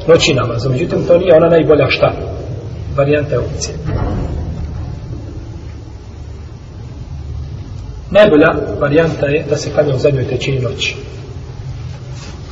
[0.08, 0.72] noći namazom.
[0.72, 2.12] Međutim, to nije ona najbolja šta?
[2.98, 3.76] Varijanta opcije.
[8.12, 8.48] Najbolja
[8.80, 10.96] varijanta je da se klanja u zadnjoj trećini noći.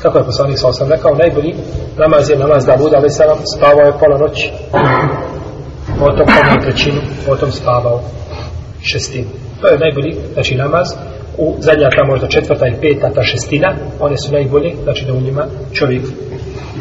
[0.01, 1.53] Kako je poslanik sa osam rekao, najbolji
[1.97, 4.51] namaz je namaz da bude, ali sam spavao je pola noći.
[6.01, 8.01] Potom klanjao trećinu, potom spavao
[8.81, 9.27] šestinu.
[9.61, 10.87] To je najbolji, znači namaz.
[11.37, 15.21] U zadnja ta možda četvrta i peta, ta šestina, one su najbolje, znači da u
[15.21, 16.03] njima čovjek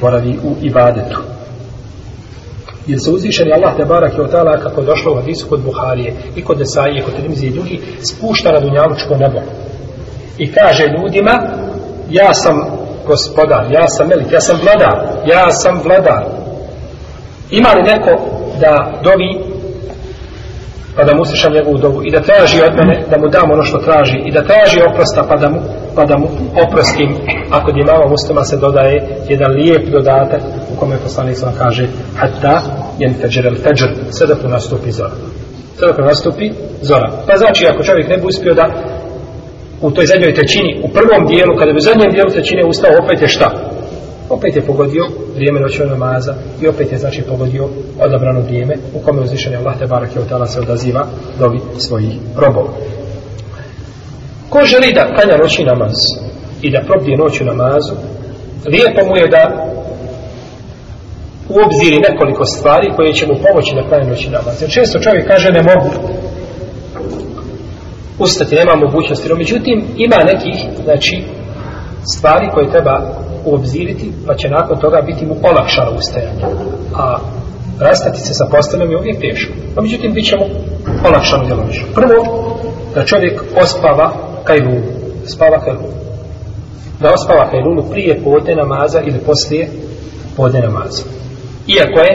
[0.00, 1.18] boravi u ibadetu.
[2.86, 6.14] Jer se uzvišeni Allah te barak je otala kako je došlo u hadisu kod Buharije
[6.36, 9.40] i kod Desaije, kod Rimzi i drugi, spušta na dunjalučko nebo.
[10.38, 11.40] I kaže ljudima,
[12.10, 12.56] ja sam
[13.06, 16.24] gospodar, ja sam melik, ja sam vladar, ja sam vladar.
[17.50, 19.30] Ima li neko da dovi
[20.96, 23.62] pa da mu uslišam njegovu dovu i da traži od mene da mu dam ono
[23.62, 25.58] što traži i da traži oprosta pa da mu,
[25.96, 26.26] pa da mu
[26.64, 27.10] oprostim.
[27.50, 28.96] Ako je mama muslima se dodaje
[29.28, 30.42] jedan lijep dodatak
[30.72, 31.84] u kome poslanik sam kaže
[32.16, 32.60] hatta
[32.98, 35.16] jen feđer el feđer sve dok nastupi zora.
[35.76, 37.08] Sve dok nastupi zora.
[37.26, 38.66] Pa znači ako čovjek ne bi uspio da
[39.82, 43.22] u toj zadnjoj trećini u prvom dijelu kada bi u zadnjem dijelu trećine ustao opet
[43.22, 43.69] je šta?
[44.30, 47.68] Opet je pogodio vrijeme noćnog namaza i opet je znači pogodio
[48.00, 51.06] odabrano vrijeme u kome uzvišenje Allah te barake od se odaziva
[51.38, 52.72] dovi svojih robova.
[54.48, 55.96] Ko želi da klanja noći namaz
[56.62, 57.94] i da probdije u namazu,
[58.66, 59.66] lijepo mu je da
[61.48, 64.62] u obziri nekoliko stvari koje će mu pomoći da klanja noći namaz.
[64.62, 65.90] Jer često čovjek kaže ne mogu
[68.18, 71.22] ustati, nema mogućnosti, no međutim ima nekih znači,
[72.16, 76.44] stvari koje treba uobziriti, pa će nakon toga biti mu olakšano ustajanje.
[76.94, 77.18] A
[77.78, 79.52] rastati se sa postanom je uvijek teško.
[79.74, 80.46] Pa međutim, bit će mu
[81.08, 81.86] olakšano djelomično.
[81.94, 82.18] Prvo,
[82.94, 84.12] da čovjek ospava
[84.44, 84.82] kajlunu.
[85.24, 85.94] Spava kajlunu.
[87.00, 89.68] Da ospava kajlunu prije podne namaza ili poslije
[90.36, 91.02] podne namaza.
[91.66, 92.12] Iako je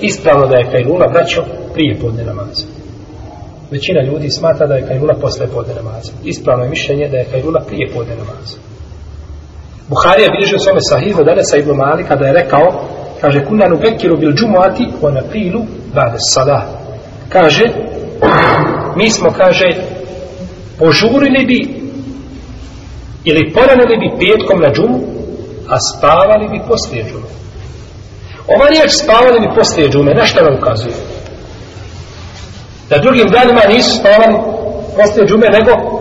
[0.00, 2.66] ispravno da je kajluna, vraćao prije podne namaza.
[3.70, 6.12] Većina ljudi smatra da je kajluna posle podne namaza.
[6.24, 8.56] Ispravno je mišljenje da je kajluna prije podne namaza.
[9.88, 12.84] Buhari je bilježio svome sahihu Danesa ibn Mali kada je rekao
[13.20, 15.60] kaže kuna nubekiru bil džumuati wa napilu
[15.94, 16.62] bade salah
[17.28, 17.64] kaže
[18.96, 19.68] mi smo kaže
[20.78, 21.84] požurili bi
[23.24, 25.00] ili poranili bi petkom na džumu
[25.68, 27.30] a spavali bi poslije džume.
[28.54, 30.94] Ova riječ spavali bi poslije džume na što nam ukazuje?
[32.90, 34.36] Da drugim danima nisu spavali
[34.96, 35.93] poslije džume nego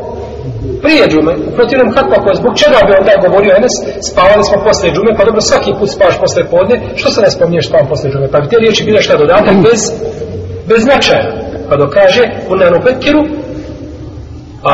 [0.84, 3.76] prije džume, u protivnom kako ako je zbog čega bi onda govorio Enes,
[4.10, 7.68] spavali smo posle džume, pa dobro svaki put spavaš posle podne, što se ne spominješ
[7.68, 9.82] spavam posle džume, pa bi te riječi bile šta dodatak bez,
[10.70, 11.26] bez značaja,
[11.70, 13.22] pa dok kaže, u nanu pekiru,
[14.64, 14.74] A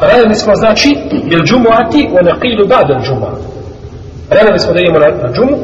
[0.00, 0.96] radili smo, znači,
[1.28, 3.30] bil džumuati u neqilu ba'da džuma.
[4.30, 5.56] Radili smo da idemo na, na džumu,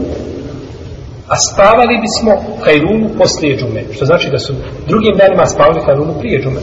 [1.28, 2.32] a spavali bismo
[2.64, 3.82] kajrunu poslije džume.
[3.92, 4.52] Što znači da su
[4.88, 6.60] drugim danima spavali kajrunu prije džume.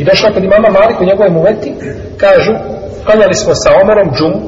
[0.00, 1.74] I došla kod imama Malik u njegovom muveti,
[2.16, 2.52] kažu,
[3.04, 4.40] klanjali smo sa Omerom džumu,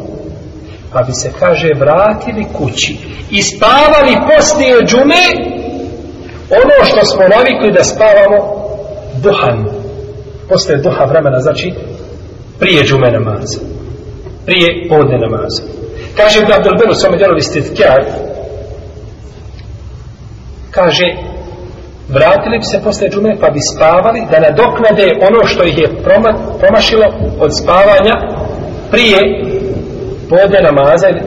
[0.92, 2.96] pa bi se, kaže, vratili kući
[3.30, 5.24] i spavali poslije džume
[6.60, 8.38] ono što smo navikli da spavamo
[9.22, 9.58] duhan.
[10.48, 11.72] Poslije duha vremena, znači,
[12.58, 13.60] prije džume namaza.
[14.46, 15.62] Prije podne namaza.
[16.16, 18.04] Kaže Ibn Abdel samo svome djelovi stitkjar,
[20.70, 21.04] kaže,
[22.16, 26.30] vratili bi se posle džume pa bi spavali da nadoknade ono što ih je proma,
[26.60, 27.06] promašilo
[27.44, 28.14] od spavanja
[28.92, 29.18] prije
[30.30, 31.22] podne namaza ili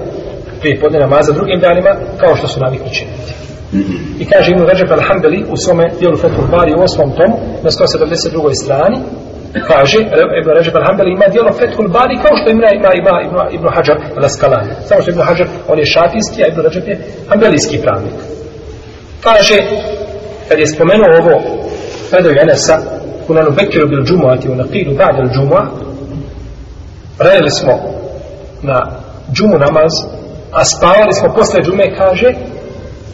[0.59, 3.31] prije podne namaza drugim danima kao što su navikli činiti.
[4.19, 8.53] I kaže Ibn Ređep al-Hambeli u svome dijelu Fethul Bari u osmom tomu na 172.
[8.63, 8.97] strani
[9.67, 9.99] kaže
[10.41, 13.97] Ibn Ređep al-Hambeli ima dijelo Fethul Bari kao što ima ima, ima Ibn, Ibn Hajar
[14.17, 14.73] al-Askalani.
[14.87, 18.17] Samo što Ibn Hajar on je šafijski, a Ibn Ređep je hambelijski pravnik.
[19.23, 19.57] Kaže
[20.47, 21.41] kad je spomenuo ovo
[22.11, 22.77] predaju Enesa
[23.27, 25.63] kunanu bekiru bil džumuati u naqilu ba'da il džumua
[27.19, 27.73] radili smo
[28.61, 28.91] na
[29.33, 29.93] džumu namaz
[30.51, 32.29] a spavali smo posle džume kaže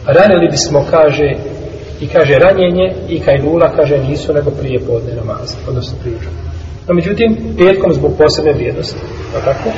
[0.06, 1.28] ranili bismo kaže
[2.00, 6.40] i kaže ranjenje i kajlula kaže nisu nego prije podne namaza odnosno prije džume.
[6.88, 9.00] No međutim petkom zbog posebne vrijednosti
[9.34, 9.68] no tako?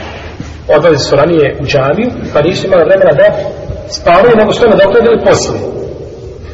[0.77, 3.27] Odlazi su ranije u džamiju pa nisu imali vremena da
[3.89, 5.74] spavaju nego što da okladili poslije.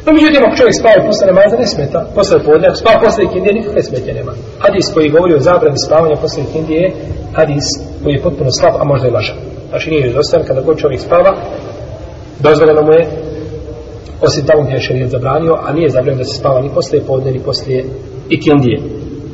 [0.05, 1.99] No, međutim, ako čovjek spava posle namaza, ne smeta.
[2.15, 4.33] Posle podne, ako spava posle ikindije, nikakve smetje nema.
[4.63, 6.93] Hadis koji govori o zabrani spavanja posle ikindije je
[7.33, 7.65] hadis
[8.03, 9.37] koji je potpuno slab, a možda i lažan.
[9.69, 11.31] Znači, nije izostavan kada god čovjek spava,
[12.39, 13.07] dozvoljeno mu je,
[14.21, 17.31] osim tamo gdje je šarijet zabranio, a nije zabranio da se spava ni posle podne,
[17.31, 17.83] ni posle
[18.29, 18.79] ikindije.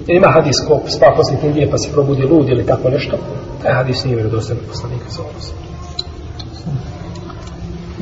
[0.07, 3.17] Jer ima hadis ko spava posle ikindije pa se probudi lud ili tako nešto,
[3.63, 5.33] taj hadis nije vjerodostojan poslanika sa ovom.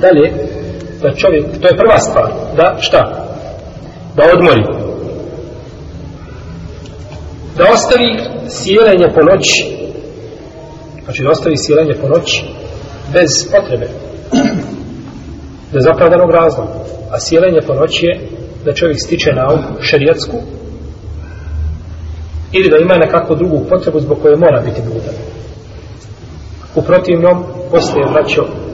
[0.01, 0.32] Dalje,
[1.05, 3.01] da čovjek, to je prva stvar, da šta?
[4.15, 4.63] Da odmori.
[7.57, 8.09] Da ostavi
[8.49, 9.63] sjelenje po noći.
[11.03, 12.45] Znači da ostavi sjelenje po noći
[13.13, 13.87] bez potrebe.
[15.73, 16.73] Bez opravdanog razloga.
[17.11, 18.19] A sjelenje po noći je
[18.65, 20.37] da čovjek stiče na um ovu šerijatsku
[22.51, 25.15] ili da ima nekakvu drugu potrebu zbog koje mora biti budan.
[26.75, 28.64] U protivnom, poslije vraćao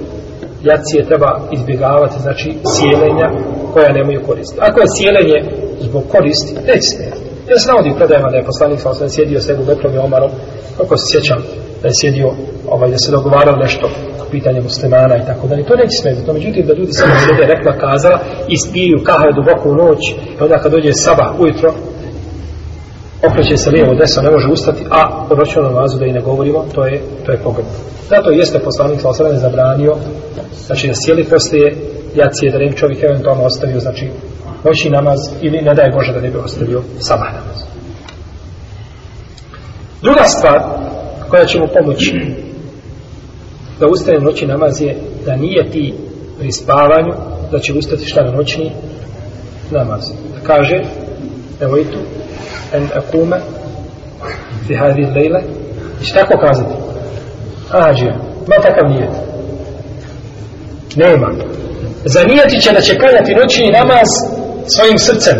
[0.69, 3.27] jacije treba izbjegavati, znači sjelenja
[3.73, 4.57] koja nemaju koristi.
[4.67, 5.37] Ako je sjelenje
[5.79, 7.21] zbog koristi, neće smijeti.
[7.49, 10.31] Ja se navodim predajama da je poslanik sa osam sjedio s Ebu Bekrom i Omarom,
[10.77, 11.39] kako se sjećam
[11.81, 12.29] da je sjedio,
[12.73, 13.85] ovaj, da se dogovarao nešto
[14.21, 15.63] o pitanje muslimana i tako dalje.
[15.69, 16.25] To neće smijeti.
[16.25, 18.17] To međutim da ljudi samo sjede rekla kazala
[18.53, 21.69] i spiju kahve duboko u noć i onda kad dođe sabah ujutro
[23.27, 26.65] okreće se lijevo desno, ne može ustati, a po noćnom namazu da i ne govorimo,
[26.73, 27.71] to je, to je pogledno.
[28.09, 29.95] Zato jeste poslanik sa osam zabranio
[30.65, 31.75] znači da sjeli poslije
[32.15, 34.09] jacije da ne bi čovjek eventualno ostavio znači
[34.63, 37.57] noći namaz ili ne daje Bože da ne bi ostavio sabah namaz
[40.01, 40.59] druga stvar
[41.29, 42.13] koja će mu pomoći
[43.79, 44.95] da ustane noći namaz je
[45.25, 45.93] da nije ti
[46.39, 47.13] pri spavanju
[47.51, 48.71] da će ustati šta na noćni
[49.71, 50.83] namaz da kaže
[51.61, 51.97] evo i tu
[52.73, 53.37] en akume
[54.67, 55.41] fi hadi lejle
[56.01, 56.73] i šta ko kazati
[57.71, 58.11] ađe,
[58.47, 59.31] ma takav nijet
[60.95, 61.27] Nema.
[62.05, 64.09] Zanijeti će da će klanjati noćni namaz
[64.75, 65.37] svojim srcem.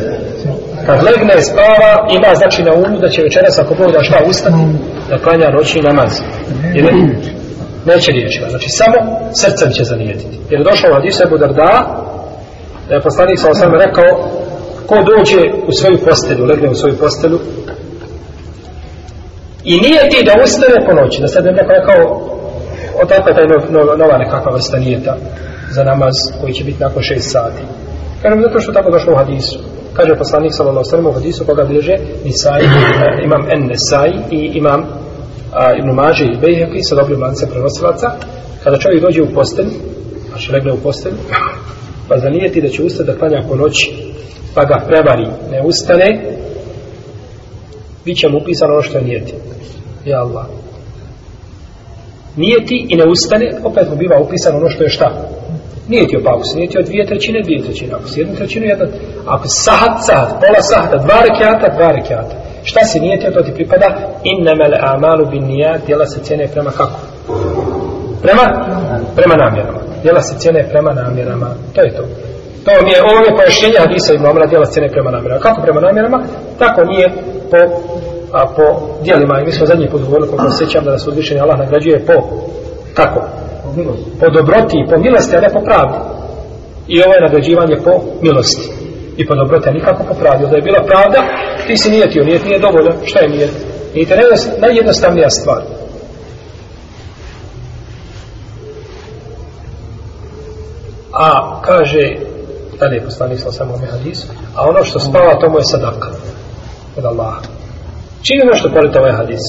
[0.85, 4.63] Kad legne, spava, ima znači na umu da će večeras ako Bog da šta ustati,
[5.09, 6.11] da klanja noćni namaz.
[6.73, 6.85] Jer
[7.85, 8.49] neće riječima.
[8.49, 8.97] Znači samo
[9.41, 10.37] srcem će zanijetiti.
[10.49, 11.73] Jer je došao od Isebu Darda,
[12.89, 14.29] da je poslanik sa osam rekao,
[14.85, 17.39] ko dođe u svoju postelju, legne u svoju postelju,
[19.63, 22.01] i nije ti da ustane po noći, da sad je neko rekao,
[23.03, 25.17] odakle taj nov, nov, nova nekakva vrsta nijeta
[25.71, 27.61] za namaz koji će biti nakon šest sati.
[28.21, 29.59] Kažem zato što tako došlo u hadisu.
[29.93, 32.69] Kaže poslanik sallallahu alejhi ve u hadisu koga bliže Nisai, eh,
[33.25, 34.81] imam En Nesai i imam
[35.53, 38.11] a, Ibn Mađe i Bejheki sa dobrim lancem prenosilaca.
[38.63, 39.67] Kada čovjek dođe u postelj,
[40.29, 41.13] znači legne u postelj,
[42.07, 44.10] pa zanijeti da će ustati da klanja po noći,
[44.55, 46.21] pa ga prevari, ne ustane,
[48.05, 49.33] bit će mu upisano ono što je nijeti.
[50.05, 50.45] Ja Allah
[52.35, 55.11] nijeti i ne ustane, opet mu biva upisano ono što je šta.
[55.87, 57.93] Nijeti pa ako se nijeti od dvije trećine, dvije trećine.
[57.93, 58.85] Ako se jednu trećinu, jedna.
[59.27, 62.35] Ako sahat, sahat, pola sahata, dva rekiata, dva rekiata.
[62.63, 63.87] Šta se nijetio, to ti pripada?
[64.23, 66.99] Innemele amalu bin nijat, djela se cijene prema kako?
[68.21, 68.45] Prema?
[69.15, 69.79] Prema namjerama.
[70.03, 71.49] Djela se cijene prema namjerama.
[71.73, 72.03] To je to.
[72.65, 75.41] To mi je, ovo je pojašnjenje hadisa Ibn Omra, djela scene prema namjerama.
[75.41, 76.19] Kako prema namjerama?
[76.59, 77.07] Tako nije
[77.51, 77.61] po
[78.31, 78.63] a po
[79.03, 79.39] djelima.
[79.39, 82.13] i mi smo zadnji put govorili, kako sećam sjećam da nas uzvišeni Allah nagrađuje po,
[82.93, 83.21] kako?
[84.19, 85.97] Po dobroti po milosti, a ne po pravdi.
[86.87, 87.91] I ovo je nagrađivanje po
[88.21, 88.69] milosti.
[89.17, 90.47] I po dobroti, a nikako po pravdi.
[90.49, 91.19] Da je bila pravda,
[91.67, 92.91] ti si nijetio, nijet nije dovoljno.
[93.05, 93.51] Šta je nijet?
[93.95, 94.17] Nijet je
[94.59, 95.61] najjednostavnija stvar.
[101.13, 102.15] A kaže,
[102.85, 106.09] je poslanik sa samo ome hadisu, a ono što spava, to mu je sadaka.
[106.97, 107.41] Od Allaha.
[108.21, 109.45] Čini nešto pored ovaj hadis?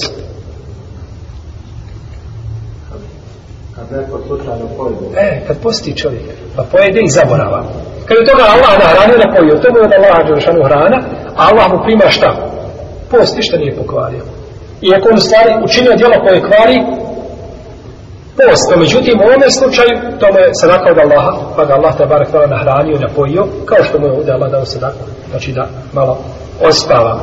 [5.17, 6.23] E, kad posti čovjek,
[6.55, 7.63] pa pojede i zaborava.
[8.05, 10.99] Kad je toga Allah nahranio da pojio, to je od Allaha Đelšanu hrana,
[11.39, 12.29] a Allah mu prima šta?
[13.11, 14.23] Posti što nije pokvario.
[14.87, 16.77] Iako on stvari učinio djelo koje kvari,
[18.37, 18.65] post.
[18.71, 22.31] No, međutim, u ovome slučaju, to mu je sadaka od Allaha, pa ga Allah tabarak
[22.31, 26.17] tala nahranio i napojio, kao što mu je ovdje Allah dao sadaku, znači da malo
[26.69, 27.19] ospava.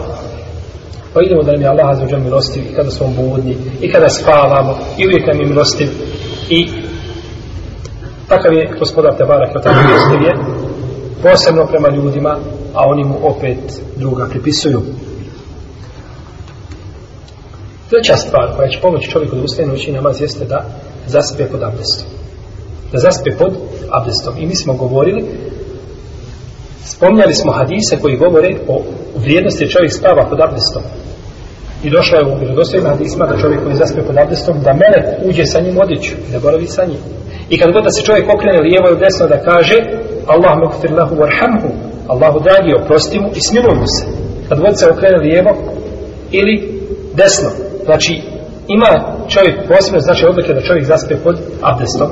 [1.14, 4.78] Pa idemo da nam je Allah azuđan milostiv i kada smo budni, i kada spavamo,
[4.98, 5.88] i uvijek nam je milostiv.
[6.48, 6.68] I
[8.28, 10.34] takav je gospodar te barak tala milostiv je,
[11.22, 12.36] posebno prema ljudima,
[12.74, 14.82] a oni mu opet druga pripisuju.
[17.90, 20.64] Treća stvar koja će pomoći čovjeku da ustaje noći namaz jeste da
[21.07, 22.09] zaspe pod abdestom.
[22.92, 23.53] Da zaspe pod
[23.90, 24.34] abdestom.
[24.38, 25.24] I mi smo govorili,
[26.84, 28.82] spomnjali smo hadise koji govore o
[29.16, 30.82] vrijednosti čovjek spava pod abdestom.
[31.84, 35.46] I došlo je u vjerodostojima hadisma da čovjek koji zaspe pod abdestom, da melek uđe
[35.46, 37.01] sa njim odjeću, da boravi sa njim.
[37.51, 39.78] I kad god da se čovjek okrene lijevo i desno da kaže
[40.26, 41.68] Allah mekfir lahu warhamhu,
[42.09, 44.05] Allahu dragi oprosti mu i smiluj mu se.
[44.48, 45.51] Kad god se okrene lijevo
[46.30, 46.82] ili
[47.14, 47.51] desno,
[47.84, 48.22] znači
[48.68, 52.09] ima čovjek posme, znači odlike da čovjek zaspe pod abdestom.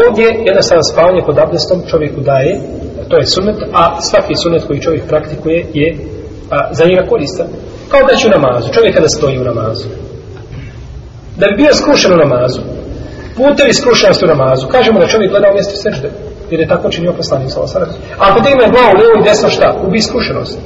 [0.00, 2.60] Ovdje jednostavno spavanje pod abdestom čovjeku daje,
[3.08, 5.96] to je sunet, a svaki sunet koji čovjek praktikuje je
[6.50, 7.46] a, za njega koristan.
[7.88, 9.88] Kao da će u namazu, čovjek kada stoji u namazu.
[11.36, 12.60] Da bi bio skrušen u namazu,
[13.36, 16.08] putevi skrušenosti u namazu, kažemo da čovjek gleda u mjestu sežde,
[16.50, 17.90] jer je tako činio poslanik sa osarac.
[18.18, 19.68] A ako te ima glavu, levo i desno šta?
[19.86, 20.58] Ubi skrušenost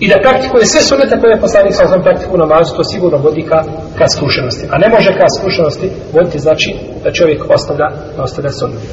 [0.00, 3.42] i da praktikuje sve sunete koje je poslanik sa osnovom praktiku namazu, to sigurno vodi
[3.42, 3.64] ka,
[3.98, 4.66] ka skrušenosti.
[4.70, 6.74] A ne može ka skrušenosti voditi znači
[7.04, 7.88] da čovjek ostavlja,
[8.18, 8.88] ostavlja sunete.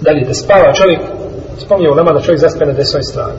[0.00, 1.00] Dalje, da spava čovjek,
[1.58, 3.38] spominje u nama da čovjek zaspe na desnoj strani.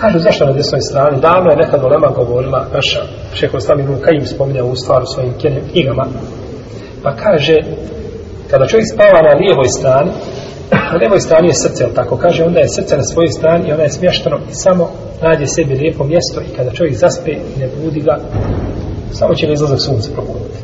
[0.00, 1.20] Kažu zašto na desnoj strani?
[1.20, 3.02] Davno je nekad Olema govorila, naša
[3.34, 5.32] šeho Slavinu Kajim spominja u stvaru svojim
[5.72, 6.06] knjigama,
[7.02, 7.56] pa kaže,
[8.50, 10.10] kada čovjek spava na lijevoj strani,
[10.70, 13.82] na levoj strani je srce, tako kaže, onda je srce na svojoj strani i ona
[13.82, 14.90] je smješteno i samo
[15.22, 18.18] nađe sebi lijepo mjesto i kada čovjek zaspe i ne budi ga,
[19.12, 20.58] samo će ga izlazak sunce probuditi.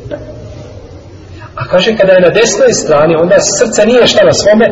[1.55, 4.67] A kaže, kada je na desnoj strani, onda srce nije šta na svome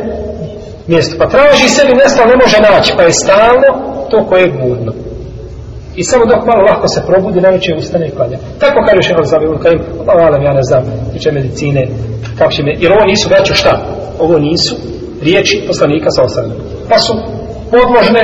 [0.88, 1.16] mjestu.
[1.20, 3.70] Pa traži sebi mjesto, ne može naći, pa je stalno
[4.12, 4.94] to koje je budno.
[5.96, 8.38] I samo dok malo lahko se probudi, najveće ustane i klanja.
[8.60, 11.88] Tako kaže Šehal Zabi Ulkaim, Allah ja ne znam, tiče medicine,
[12.38, 13.82] kako će me, jer ovo nisu većo šta?
[14.20, 14.76] Ovo nisu
[15.22, 16.52] riječi poslanika sa osadom.
[16.90, 17.14] Pa su
[17.72, 18.24] podložne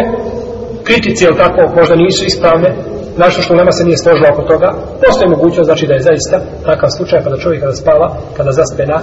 [0.83, 2.69] kritici, jel tako, možda nisu ispravne,
[3.17, 4.69] Našto što nema se nije složilo oko toga,
[5.05, 8.83] postoje mogućnost, znači da je zaista takav slučaj, pa kada čovjek kada spava, kada zaspe
[8.85, 8.99] na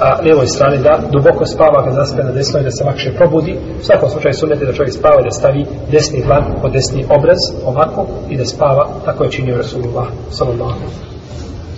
[0.00, 3.58] a, lijevoj strani, da duboko spava, kada zaspe na desnoj, da se lakše probudi.
[3.80, 7.40] U svakom slučaju sunete da čovjek spava i da stavi desni dlan pod desni obraz,
[7.64, 10.84] ovako, i da spava, tako je činio Rasulullah, sallallahu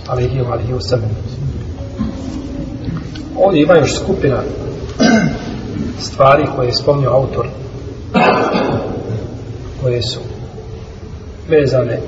[0.07, 1.11] alaihi wa alaihi wa sallam.
[3.37, 4.37] Ovdje ima još skupina
[5.99, 7.47] stvari koje je spomnio autor
[9.81, 10.19] koje su
[11.49, 11.99] vezane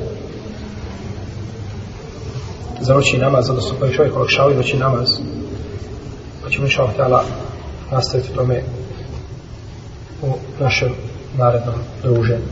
[2.81, 5.09] za noći namaz, odnosno koje čovjek olakšavaju noći namaz
[6.43, 7.23] pa ćemo inša htjela
[7.91, 8.63] nastaviti tome
[10.21, 10.27] u
[10.59, 10.89] našem
[11.37, 12.45] narednom druženju.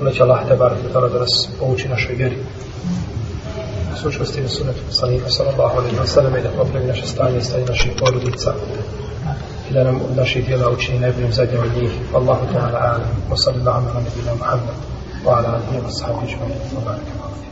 [0.00, 2.36] Onda će Allah te bar da nas pouči našoj vjeri
[4.02, 7.64] sučnosti na sunetu poslanika sallallahu alaihi wa sallam i da popravi naše stanje i stanje
[7.64, 8.54] naših porodica
[9.72, 11.92] da nam od naših djela učini najboljim zadnjim od njih.
[12.12, 13.10] Wallahu ta'ala alam.
[13.30, 14.76] Wa sallallahu ala nabina Muhammad
[15.24, 16.36] wa ala alihi wa sahbihi
[16.76, 17.51] wa baraka.